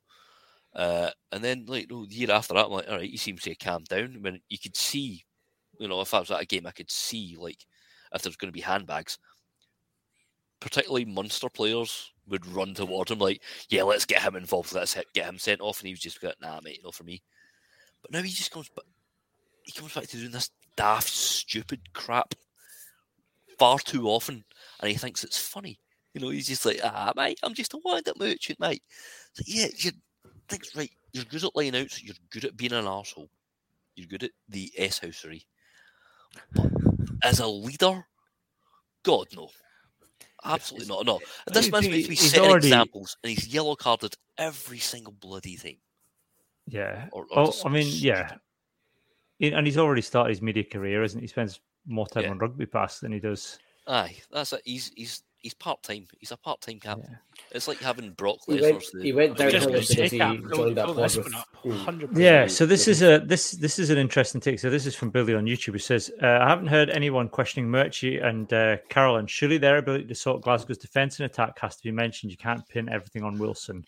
[0.76, 3.51] Uh, and then, like, the year after that, I'm like, all right, he seems to
[3.51, 4.13] have calmed down.
[4.15, 5.23] I mean, you could see,
[5.80, 7.65] you know, if I was at a game, I could see, like,
[8.13, 9.17] if there's going to be handbags,
[10.59, 15.26] particularly Munster players would run towards him, like, yeah, let's get him involved, let's get
[15.26, 15.80] him sent off.
[15.80, 17.21] And he was just like, nah, mate, know, for me.
[18.01, 18.86] But now he just comes, but
[19.63, 22.36] he comes back to doing this daft, stupid crap
[23.57, 24.43] far too often,
[24.80, 25.80] and he thinks it's funny.
[26.13, 28.84] You know, he's just like, ah, mate, I'm just a wind up merchant, mate.
[29.45, 29.93] Yeah, you're
[30.47, 30.91] things right.
[31.13, 32.03] You're good at laying out.
[32.03, 33.29] You're good at being an asshole.
[33.95, 35.45] You're good at the S housery.
[36.53, 36.71] But
[37.23, 38.05] as a leader,
[39.03, 39.49] God no.
[40.43, 41.05] Absolutely not.
[41.05, 41.19] No.
[41.47, 42.67] This man's meant me be setting already...
[42.67, 45.77] examples, and he's yellow carded every single bloody thing.
[46.67, 47.07] Yeah.
[47.11, 48.35] Or, or I mean, yeah.
[49.41, 51.23] And he's already started his media career, isn't he?
[51.23, 52.31] He spends more time yeah.
[52.31, 53.59] on rugby pass than he does.
[53.87, 54.61] Aye, that's it.
[54.65, 56.07] He's he's he's part time.
[56.19, 57.07] He's a part time captain.
[57.07, 57.17] Yeah.
[57.51, 58.81] It's like having Brock Lesnar.
[59.03, 60.17] He went, he went down he
[60.55, 64.59] joined that pod with, Yeah, so this is a this this is an interesting take.
[64.59, 65.73] So this is from Billy on YouTube.
[65.73, 69.27] He says, uh, "I haven't heard anyone questioning Murchie and uh, Carolan.
[69.27, 72.31] Surely their ability to sort Glasgow's defence and attack has to be mentioned.
[72.31, 73.85] You can't pin everything on Wilson."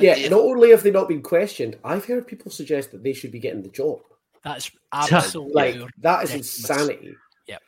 [0.00, 3.32] Yeah, not only have they not been questioned, I've heard people suggest that they should
[3.32, 4.00] be getting the job.
[4.42, 7.14] That's absolutely like that is insanity.
[7.46, 7.58] Yeah,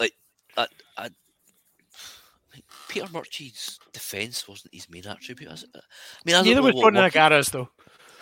[0.00, 0.14] like
[0.56, 0.66] I,
[0.96, 1.10] I
[2.94, 5.70] Peter Murchie's defence wasn't his main attribute, is it?
[5.74, 5.80] I
[6.24, 7.68] mean, I neither was Jordan Nagaras though.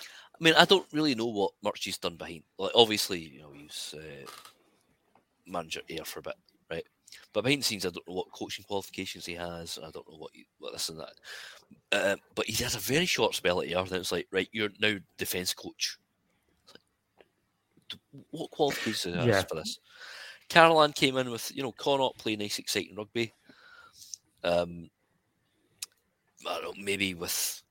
[0.06, 2.42] I mean, I don't really know what Murchie's done behind.
[2.58, 4.26] Like, obviously, you know, he's uh,
[5.46, 6.36] manager here for a bit,
[6.70, 6.84] right?
[7.34, 9.78] But behind the scenes, I don't know what coaching qualifications he has.
[9.78, 11.12] I don't know what he, what this and that.
[11.92, 13.78] Uh, but he had a very short spell at here.
[13.78, 15.98] and it's like, right, you're now defence coach.
[16.68, 18.00] Like,
[18.30, 19.42] what qualifications yeah.
[19.42, 19.78] for this?
[20.48, 23.32] Carolan came in with, you know, Connacht play nice, exciting rugby.
[24.45, 24.90] Um,
[26.47, 27.62] I don't know, maybe with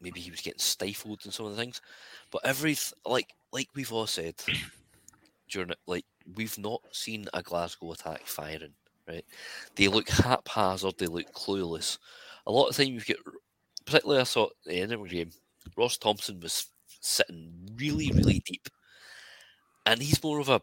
[0.00, 1.80] maybe he was getting stifled in some of the things,
[2.30, 2.76] but every
[3.06, 4.34] like like we've all said
[5.48, 8.74] during it, like we've not seen a Glasgow attack firing.
[9.08, 9.24] Right,
[9.74, 11.98] they look haphazard, they look clueless.
[12.46, 13.16] A lot of time you get,
[13.86, 15.30] particularly I saw the Edinburgh game,
[15.78, 16.66] Ross Thompson was
[17.00, 18.68] sitting really, really deep,
[19.86, 20.60] and he's more of a,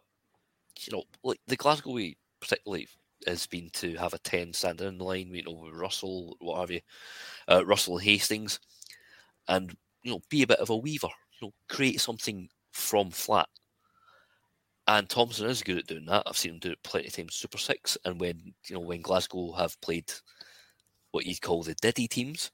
[0.82, 2.88] you know, like the Glasgow way, particularly
[3.28, 6.72] has been to have a 10 standing in line, you know, with Russell, what have
[6.72, 6.82] you,
[7.50, 8.60] uh, Russell Hastings,
[9.48, 11.10] and, you know, be a bit of a weaver,
[11.40, 13.48] you know, create something from flat.
[14.88, 16.24] And Thompson is good at doing that.
[16.28, 19.02] I've seen him do it plenty of times, Super Six, and when, you know, when
[19.02, 20.12] Glasgow have played
[21.12, 22.52] what you'd call the Diddy teams,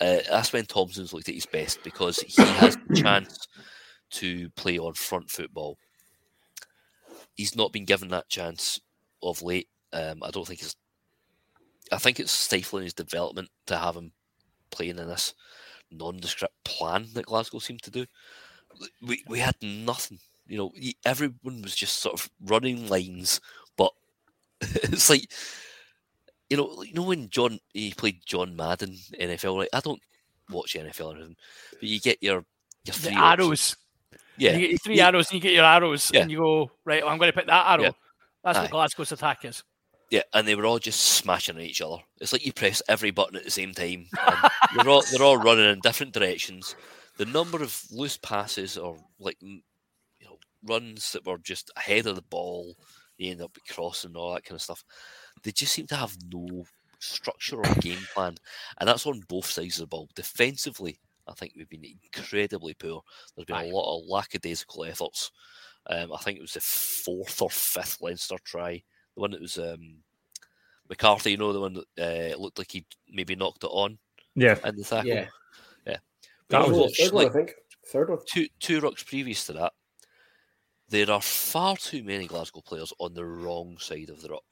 [0.00, 3.46] uh, that's when Thompson's looked at his best because he has the chance
[4.12, 5.76] to play on front football.
[7.34, 8.80] He's not been given that chance
[9.22, 9.68] of late.
[9.92, 10.76] Um, I don't think it's.
[11.92, 14.12] I think it's stifling his development to have him
[14.70, 15.34] playing in this
[15.90, 18.06] nondescript plan that Glasgow seemed to do.
[19.02, 20.18] We we had nothing.
[20.46, 20.72] You know,
[21.04, 23.40] everyone was just sort of running lines,
[23.76, 23.92] but
[24.60, 25.30] it's like
[26.48, 29.58] you know, you know when John he played John Madden NFL.
[29.58, 30.02] Like I don't
[30.50, 31.36] watch NFL or anything,
[31.72, 32.44] but you get your
[32.84, 33.76] your three arrows.
[34.36, 35.06] Yeah, you get your three yeah.
[35.08, 36.22] arrows, and you get your arrows, yeah.
[36.22, 37.02] and you go right.
[37.02, 37.84] Well, I'm going to pick that arrow.
[37.84, 37.90] Yeah.
[38.42, 38.62] That's Aye.
[38.62, 39.62] what Glasgow's attack is.
[40.10, 41.98] Yeah, and they were all just smashing at each other.
[42.20, 44.06] It's like you press every button at the same time.
[44.76, 46.74] they're all they're all running in different directions.
[47.16, 49.60] The number of loose passes or like you
[50.24, 52.74] know runs that were just ahead of the ball,
[53.18, 54.84] you end up crossing and all that kind of stuff.
[55.44, 56.64] they just seem to have no
[56.98, 58.34] structure or game plan,
[58.78, 60.08] and that's on both sides of the ball.
[60.16, 60.98] Defensively,
[61.28, 63.02] I think we've been incredibly poor.
[63.36, 65.30] There's been a lot of lackadaisical efforts.
[65.86, 68.82] Um, I think it was the fourth or fifth Leinster try,
[69.14, 69.96] the one that was um,
[70.88, 71.32] McCarthy.
[71.32, 73.98] You know, the one that uh, looked like he maybe knocked it on
[74.34, 75.08] Yeah, in the tackle.
[75.08, 75.26] Yeah,
[75.86, 75.96] yeah.
[76.48, 76.80] That was you it.
[76.80, 77.54] watch, third one, I like, think.
[77.86, 78.18] Third one.
[78.26, 79.72] two two rucks previous to that,
[80.88, 84.44] there are far too many Glasgow players on the wrong side of the ruck,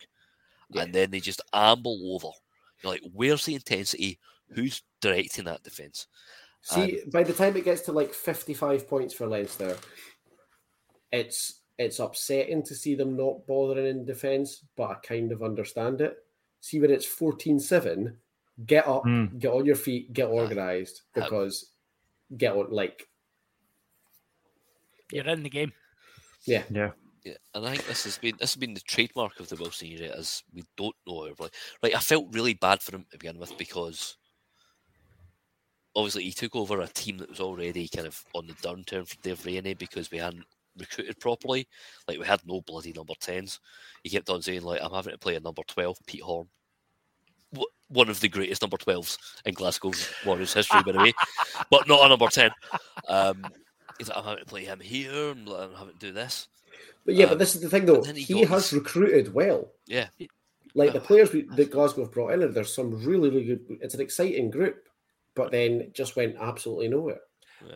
[0.71, 0.83] Yeah.
[0.83, 2.33] and then they just amble over.
[2.83, 4.19] You're like, where's the intensity?
[4.51, 6.07] Who's directing that defence?
[6.63, 9.77] See, by the time it gets to like 55 points for Leinster,
[11.13, 16.01] it's it's upsetting to see them not bothering in defence, but I kind of understand
[16.01, 16.17] it.
[16.61, 18.17] See, when it's 14 7,
[18.67, 19.39] get up, Mm.
[19.39, 21.73] get on your feet, get organised, because
[22.37, 23.09] get on, like,
[25.13, 25.73] You're in the game.
[26.45, 26.65] yeah.
[26.71, 26.91] yeah.
[27.25, 29.89] Yeah, and I think this has been this has been the trademark of the Wilson
[29.89, 31.51] era, as we don't know everybody.
[31.83, 34.17] Like I felt really bad for him to begin with because
[35.97, 39.17] obviously he took over a team that was already kind of on the downturn for
[39.21, 40.47] Dave Rennie because we hadn't
[40.79, 41.69] recruited properly.
[42.07, 43.61] Like we had no bloody number tens.
[44.03, 46.49] He kept on saying like I'm having to play a number twelve, Pete Horne.
[47.89, 49.93] One of the greatest number twelves in Glasgow
[50.27, 51.13] Warriors history, by the way,
[51.71, 52.51] but not a number ten.
[53.09, 53.45] Um,
[53.99, 56.49] he's like, I'm having to play him here, and I'm having to do this.
[57.05, 58.03] But yeah, Um, but this is the thing, though.
[58.03, 59.73] he He, has recruited well.
[59.87, 60.09] Yeah,
[60.75, 63.79] Like the players we, that Glasgow have brought in, there's some really, really good.
[63.81, 64.87] It's an exciting group,
[65.35, 67.21] but then just went absolutely nowhere.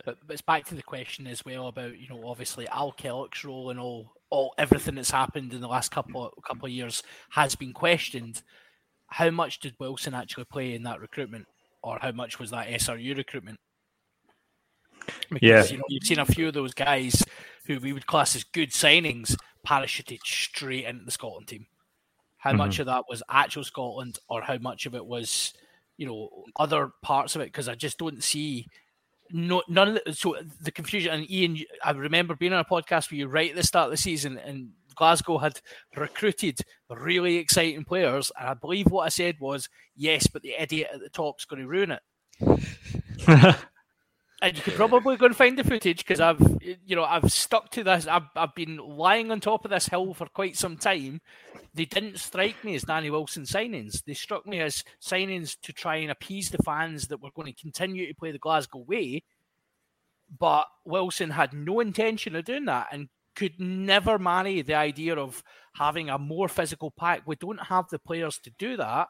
[0.05, 3.43] But, but it's back to the question as well about you know obviously Al Kellock's
[3.43, 7.55] role and all all everything that's happened in the last couple couple of years has
[7.55, 8.41] been questioned.
[9.07, 11.45] How much did Wilson actually play in that recruitment,
[11.83, 13.59] or how much was that SRU recruitment?
[15.29, 15.63] Because, Yeah.
[15.65, 17.23] you know, you've seen a few of those guys
[17.67, 19.35] who we would class as good signings
[19.67, 21.67] parachuted straight into the Scotland team.
[22.37, 22.57] How mm-hmm.
[22.57, 25.53] much of that was actual Scotland, or how much of it was,
[25.97, 27.45] you know, other parts of it?
[27.45, 28.67] Because I just don't see
[29.33, 33.09] no none of the, so the confusion and Ian I remember being on a podcast
[33.09, 35.59] with you right at the start of the season and Glasgow had
[35.97, 36.59] recruited
[36.89, 40.99] really exciting players and I believe what I said was yes but the idiot at
[40.99, 43.55] the top's going to ruin it
[44.43, 46.41] and you could probably go and find the footage because I've
[46.85, 48.05] you know I've stuck to this.
[48.05, 51.21] I've, I've been lying on top of this hill for quite some time.
[51.73, 54.03] They didn't strike me as Danny Wilson signings.
[54.03, 57.61] They struck me as signings to try and appease the fans that were going to
[57.61, 59.23] continue to play the Glasgow way.
[60.37, 65.41] But Wilson had no intention of doing that and could never marry the idea of
[65.75, 67.21] having a more physical pack.
[67.25, 69.07] We don't have the players to do that.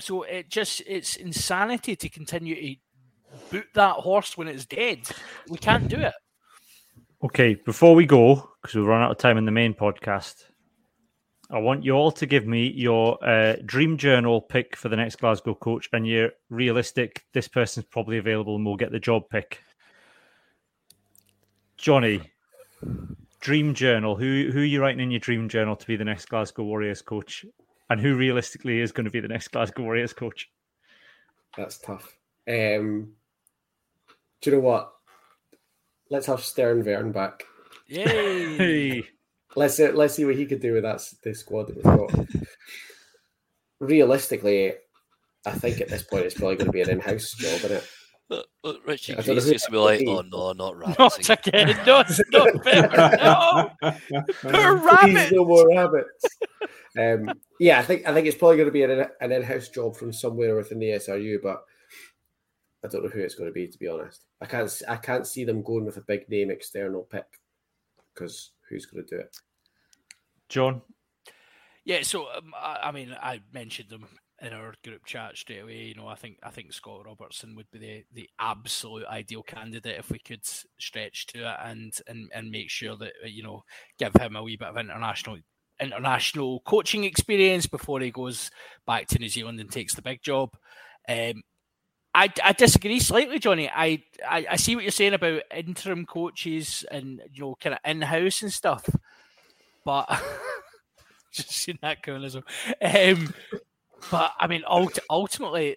[0.00, 2.80] So it just it's insanity to continue to
[3.50, 5.00] boot that horse when it's dead.
[5.48, 6.14] We can't do it.
[7.24, 10.44] Okay, before we go, because we've run out of time in the main podcast,
[11.50, 15.16] I want you all to give me your uh, dream journal pick for the next
[15.16, 19.60] Glasgow coach and your realistic, this person's probably available and we'll get the job pick.
[21.76, 22.22] Johnny,
[23.40, 24.16] dream journal.
[24.16, 27.02] Who who are you writing in your dream journal to be the next Glasgow Warriors
[27.02, 27.44] coach?
[27.90, 30.48] And who realistically is going to be the next Glasgow Warriors coach?
[31.56, 32.16] That's tough.
[32.48, 33.12] Um,
[34.42, 34.92] do you know what?
[36.10, 37.44] Let's have Stern Vern back.
[37.88, 38.56] Yay!
[38.56, 39.04] Hey,
[39.54, 41.84] Let's see, let's see what he could do with that s- the squad that we've
[41.84, 42.26] got.
[43.80, 44.74] Realistically,
[45.44, 47.88] I think at this point it's probably going to be an in-house job, isn't it?
[48.28, 50.06] But, but Richie I don't Grace used to be like, be.
[50.06, 51.28] oh no, not rabbits.
[51.28, 51.76] not again.
[51.86, 52.88] No, it's not fair.
[54.10, 55.32] No, poor rabbit.
[55.32, 56.24] no more rabbits.
[56.98, 59.96] um, yeah, I think I think it's probably going to be an, an in-house job
[59.96, 61.62] from somewhere within the SRU, but
[62.84, 63.66] I don't know who it's going to be.
[63.66, 66.50] To be honest, I can't s- I can't see them going with a big name
[66.50, 67.40] external pick
[68.14, 69.36] because who's going to do it?
[70.48, 70.82] John.
[71.84, 74.06] Yeah, so um, I, I mean, I mentioned them
[74.40, 75.84] in our group chat straight away.
[75.84, 79.98] You know, I think I think Scott Robertson would be the, the absolute ideal candidate
[79.98, 80.44] if we could
[80.78, 83.62] stretch to it and and and make sure that uh, you know
[83.98, 85.38] give him a wee bit of international
[85.80, 88.50] international coaching experience before he goes
[88.86, 90.50] back to New Zealand and takes the big job.
[91.08, 91.42] Um,
[92.14, 93.70] I, I disagree slightly, Johnny.
[93.70, 97.80] I, I I see what you're saying about interim coaches and you know kind of
[97.90, 98.88] in house and stuff,
[99.84, 100.06] but
[101.32, 102.44] just seen that coming as well.
[102.82, 103.34] Um,
[104.10, 105.76] but I mean, ult- ultimately,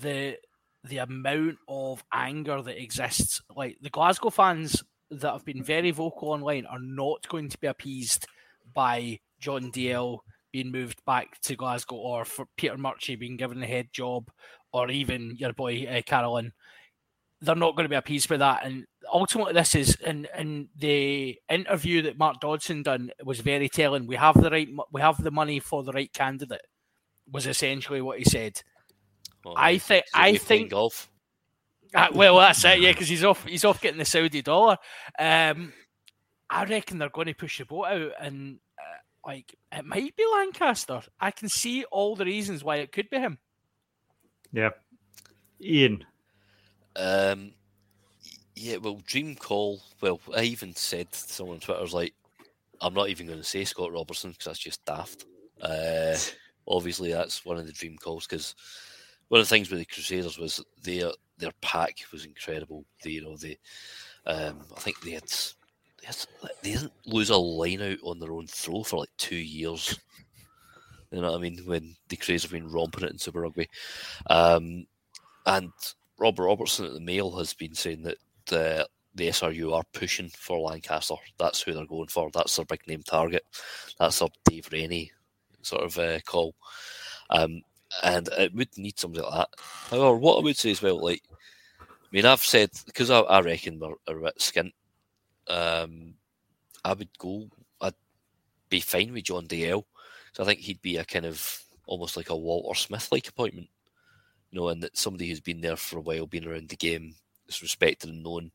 [0.00, 0.38] the
[0.84, 6.30] the amount of anger that exists, like the Glasgow fans that have been very vocal
[6.30, 8.26] online, are not going to be appeased
[8.72, 10.20] by John Dalziel
[10.52, 14.30] being moved back to Glasgow, or for Peter Murchie being given the head job,
[14.76, 16.52] or even your boy uh, Carolan.
[17.40, 21.38] They're not going to be appeased by that, and ultimately this is in in the
[21.50, 24.06] interview that Mark Dodson done was very telling.
[24.06, 26.62] We have the right, we have the money for the right candidate.
[27.30, 28.62] Was essentially what he said.
[29.44, 31.10] Well, I think- is he I think- golf.
[31.94, 33.44] Uh, well, that's it, yeah, because he's off.
[33.44, 34.76] He's off getting the Saudi dollar.
[35.18, 35.72] Um,
[36.50, 40.24] I reckon they're going to push the boat out, and uh, like it might be
[40.34, 41.02] Lancaster.
[41.20, 43.38] I can see all the reasons why it could be him.
[44.52, 44.70] Yeah.
[45.60, 46.04] Ian.
[46.94, 47.52] Um,
[48.54, 49.80] yeah, well, Dream Call.
[50.00, 52.14] Well, I even said to someone on Twitter, I was like,
[52.80, 55.26] I'm not even going to say Scott Robertson because that's just daft.
[55.60, 56.16] Uh,
[56.68, 58.54] obviously, that's one of the dream calls because
[59.28, 62.84] one of the things with the Crusaders was their their pack was incredible.
[63.02, 63.58] They, you know, they,
[64.26, 65.28] um, I think they had,
[66.00, 66.16] they had
[66.62, 69.98] they didn't lose a line out on their own throw for like two years.
[71.10, 71.58] You know what I mean?
[71.64, 73.68] When the Crays have been romping it in Super Rugby,
[74.28, 74.86] um,
[75.46, 75.72] and
[76.18, 78.18] Rob Robertson at the Mail has been saying that
[78.52, 78.84] uh,
[79.14, 81.14] the SRU are pushing for Lancaster.
[81.38, 82.30] That's who they're going for.
[82.32, 83.44] That's their big name target.
[83.98, 85.12] That's their Dave Rennie
[85.62, 86.54] sort of uh, call.
[87.30, 87.62] Um,
[88.02, 89.48] and it would need somebody like that.
[89.90, 91.22] However, what I would say as well, like,
[91.80, 94.72] I mean, I've said because I, I reckon they're, are a bit skint.
[95.48, 96.14] Um,
[96.84, 97.48] I would go.
[97.80, 97.94] I'd
[98.68, 99.84] be fine with John Dalziel.
[100.36, 103.68] So I think he'd be a kind of almost like a Walter Smith like appointment.
[104.50, 107.14] You know, and that somebody who's been there for a while, been around the game,
[107.48, 108.50] is respected and known.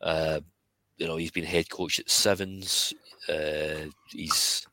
[0.00, 0.40] Uh,
[0.96, 2.92] you know, he's been head coach at Sevens.
[3.28, 4.66] Uh, he's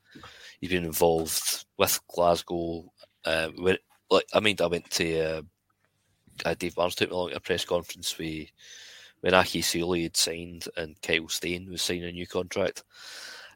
[0.59, 2.91] he's been involved with Glasgow.
[3.23, 3.77] Uh, when,
[4.09, 5.41] like I mean, I went to uh,
[6.43, 8.47] uh, Dave Barnes took me along to a press conference with
[9.21, 12.83] when Aki Seiuli had signed and Kyle Steyn was signing a new contract,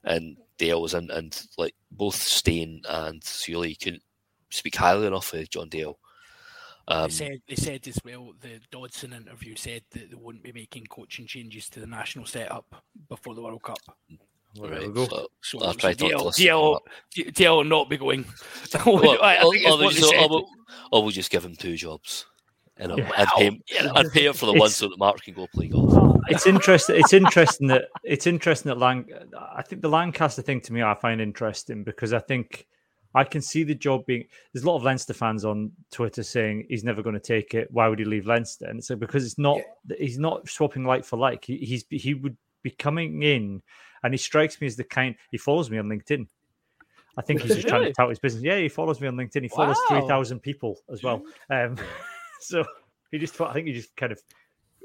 [0.04, 4.04] and Dalziel was in, and like both Steyn and Seiuli couldn't
[4.52, 5.96] speak highly enough of John Dalziel.
[6.88, 8.34] Um, they said they said as well.
[8.42, 12.66] The Dodson interview said that they wouldn't be making coaching changes to the national setup
[13.10, 13.78] before the World Cup.
[14.58, 15.06] Well, there right, we go.
[15.06, 18.26] so So, I'll so try not to DL, listen to DL, DL not be going.
[18.86, 20.50] Well, I, I or- think it's or they what just- or we'll,
[20.92, 22.26] or we'll just give him two jobs.
[22.80, 23.12] You know, Yeah.
[23.18, 23.62] I'd pay him.
[23.68, 23.92] You know.
[23.94, 25.94] I'd pay him for the one so that Mark can go play golf.
[26.30, 26.96] It's interesting.
[26.98, 29.06] It's interesting that it's interesting that Lang.
[29.56, 32.68] I think the Lancaster thing to me, I find interesting because I think
[33.16, 34.26] I can see the job being.
[34.54, 37.70] There's a lot of Leinster fans on Twitter saying he's never going to take it.
[37.72, 38.66] Why would he leave Leinster?
[38.66, 39.60] And so because it's not,
[39.98, 41.46] he's not swapping like for like.
[41.46, 43.62] He, he's he would be coming in,
[44.04, 45.16] and he strikes me as the kind.
[45.32, 46.28] He follows me on LinkedIn.
[47.18, 48.44] I think he's just trying to tout his business.
[48.44, 49.42] Yeah, he follows me on LinkedIn.
[49.42, 50.00] He follows Wow.
[50.00, 51.22] three thousand people as well.
[51.50, 51.76] Um,
[52.40, 52.64] so
[53.12, 54.22] he just, I think he just kind of.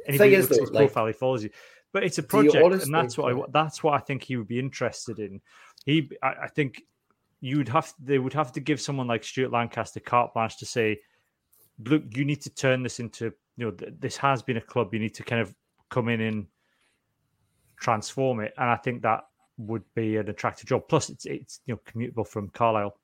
[0.07, 1.51] Anybody Thing is, looks though, his like- profile, he follows you.
[1.93, 4.49] But it's a project, honestly- and that's what I, that's what I think he would
[4.49, 5.41] be interested in.
[5.87, 6.83] He, I, I think,
[7.41, 10.67] you would have they would have to give someone like Stuart Lancaster carte blanche to
[10.67, 10.99] say,
[11.85, 13.27] look, you need to turn this into
[13.57, 14.93] you know th- this has been a club.
[14.95, 15.55] You need to kind of
[15.91, 16.47] come in and
[17.79, 19.25] transform it, and I think that
[19.59, 20.89] would be an attractive job.
[20.89, 22.97] Plus, it's it's you know commutable from Carlisle.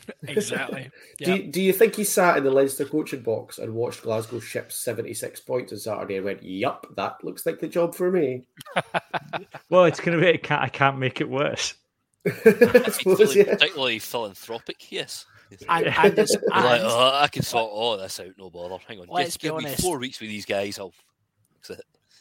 [0.28, 0.90] exactly.
[1.18, 4.40] Do, you, do you think he sat in the Leinster coaching box and watched Glasgow
[4.40, 8.44] ship 76 points on Saturday and went, Yup, that looks like the job for me?
[9.70, 10.34] Well, it's going to be.
[10.34, 11.74] I can't, I can't make it worse.
[12.26, 13.44] I suppose, Particularly, yeah.
[13.54, 15.24] particularly philanthropic, yes.
[15.68, 18.76] And, and, it's- You're like, oh, I can sort all this out, no bother.
[18.86, 19.82] Hang on, Let's just be give me honest.
[19.82, 20.78] four weeks with these guys.
[20.78, 20.92] I'll.
[21.60, 21.70] It's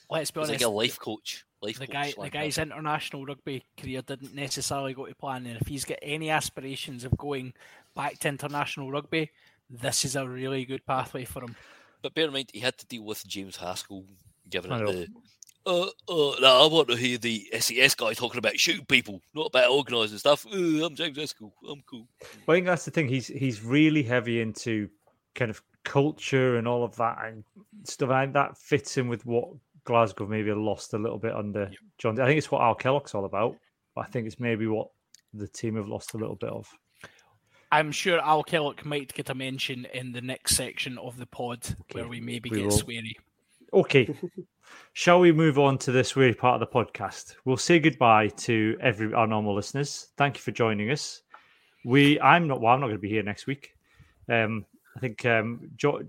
[0.10, 0.64] let's be like honest.
[0.64, 1.46] a life coach.
[1.62, 1.94] Life the coach.
[1.94, 2.68] guy, the guy's that.
[2.68, 7.16] international rugby career didn't necessarily go to plan, and if he's got any aspirations of
[7.18, 7.54] going
[7.96, 9.30] back to international rugby,
[9.70, 11.56] this is a really good pathway for him.
[12.02, 14.06] But bear in mind, he had to deal with James Haskell
[14.50, 14.92] giving I it know.
[14.92, 15.08] the.
[15.64, 19.48] Uh, uh, no, I want to hear the SES guy talking about shooting people, not
[19.48, 20.48] about organising stuff.
[20.48, 21.54] Uh, I'm James Haskell.
[21.70, 22.08] I'm cool.
[22.48, 23.08] Well, I think that's the thing.
[23.08, 24.90] He's he's really heavy into
[25.36, 27.44] kind of culture and all of that and
[27.84, 28.10] stuff.
[28.10, 29.50] And that fits in with what
[29.84, 32.20] Glasgow maybe lost a little bit under John.
[32.20, 33.56] I think it's what Al Kellock's all about.
[33.98, 34.90] I think it's maybe what
[35.34, 36.70] the team have lost a little bit of.
[37.72, 41.66] I'm sure Al Kellock might get a mention in the next section of the pod
[41.94, 42.78] where we maybe we get will.
[42.78, 43.14] sweary.
[43.74, 44.14] Okay.
[44.94, 47.36] Shall we move on to this weird part of the podcast?
[47.46, 50.10] We'll say goodbye to every our normal listeners.
[50.18, 51.22] Thank you for joining us.
[51.84, 52.62] We, I'm not.
[52.62, 53.74] Well, I'm not going to be here next week.
[54.30, 54.66] Um,
[54.96, 56.02] I think um, jo-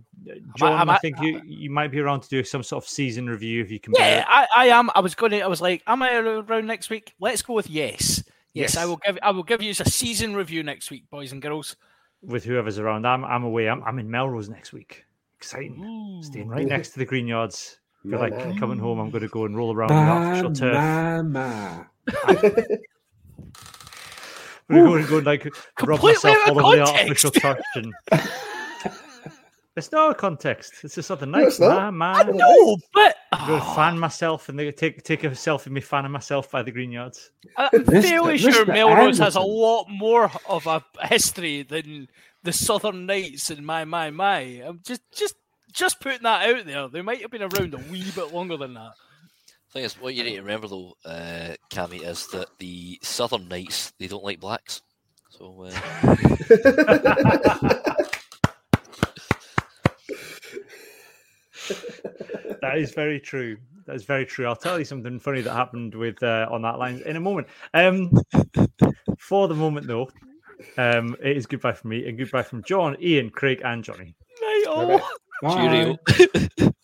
[0.56, 0.72] John.
[0.80, 3.28] am I I- think you you might be around to do some sort of season
[3.28, 3.94] review if you can.
[3.96, 4.24] Yeah.
[4.28, 4.90] I, I am.
[4.94, 5.40] I was going to.
[5.40, 7.14] I was like, am I around next week?
[7.20, 8.22] Let's go with yes.
[8.54, 9.18] Yes, I will give.
[9.22, 11.76] I will give you a season review next week, boys and girls.
[12.22, 13.06] with whoever's around.
[13.06, 13.68] I'm I'm away.
[13.68, 15.04] I'm I'm in Melrose next week.
[15.38, 16.20] Exciting.
[16.22, 17.78] Staying right next to the Greenyards.
[18.08, 18.58] Feel like Man.
[18.58, 18.98] coming home.
[18.98, 20.74] I'm going to go and roll around the artificial turf.
[20.74, 21.88] Mama.
[24.68, 25.44] We're going to go and like
[25.82, 27.92] rub myself out all over the artificial turf and
[29.74, 30.74] It's not a context.
[30.84, 31.52] It's the Southern No, Knights.
[31.54, 31.94] it's not.
[31.94, 32.36] Nah, I man.
[32.36, 35.80] know, but I'm going to fan myself and they take take a selfie of me
[35.80, 37.30] fanning myself by the green yards.
[37.56, 38.66] I'm fairly sure Mr.
[38.66, 42.08] Melrose has a lot more of a history than
[42.42, 44.40] the Southern Knights and my my my.
[44.40, 45.36] I'm just just
[45.72, 46.88] just putting that out there.
[46.88, 48.92] They might have been around a wee bit longer than that.
[49.72, 53.94] Thing is, what you need to remember though, uh, Cammy, is that the Southern Knights
[53.98, 54.82] they don't like blacks.
[55.30, 55.70] So uh,
[62.62, 63.58] That is very true.
[63.86, 64.46] That is very true.
[64.46, 67.48] I'll tell you something funny that happened with uh, on that line in a moment.
[67.74, 68.10] Um,
[69.18, 70.08] for the moment, though,
[70.78, 74.14] um, it is goodbye from me and goodbye from John, Ian, Craig, and Johnny.
[74.40, 75.10] Right, oh.
[75.42, 75.98] Bye.
[76.56, 76.72] cheerio.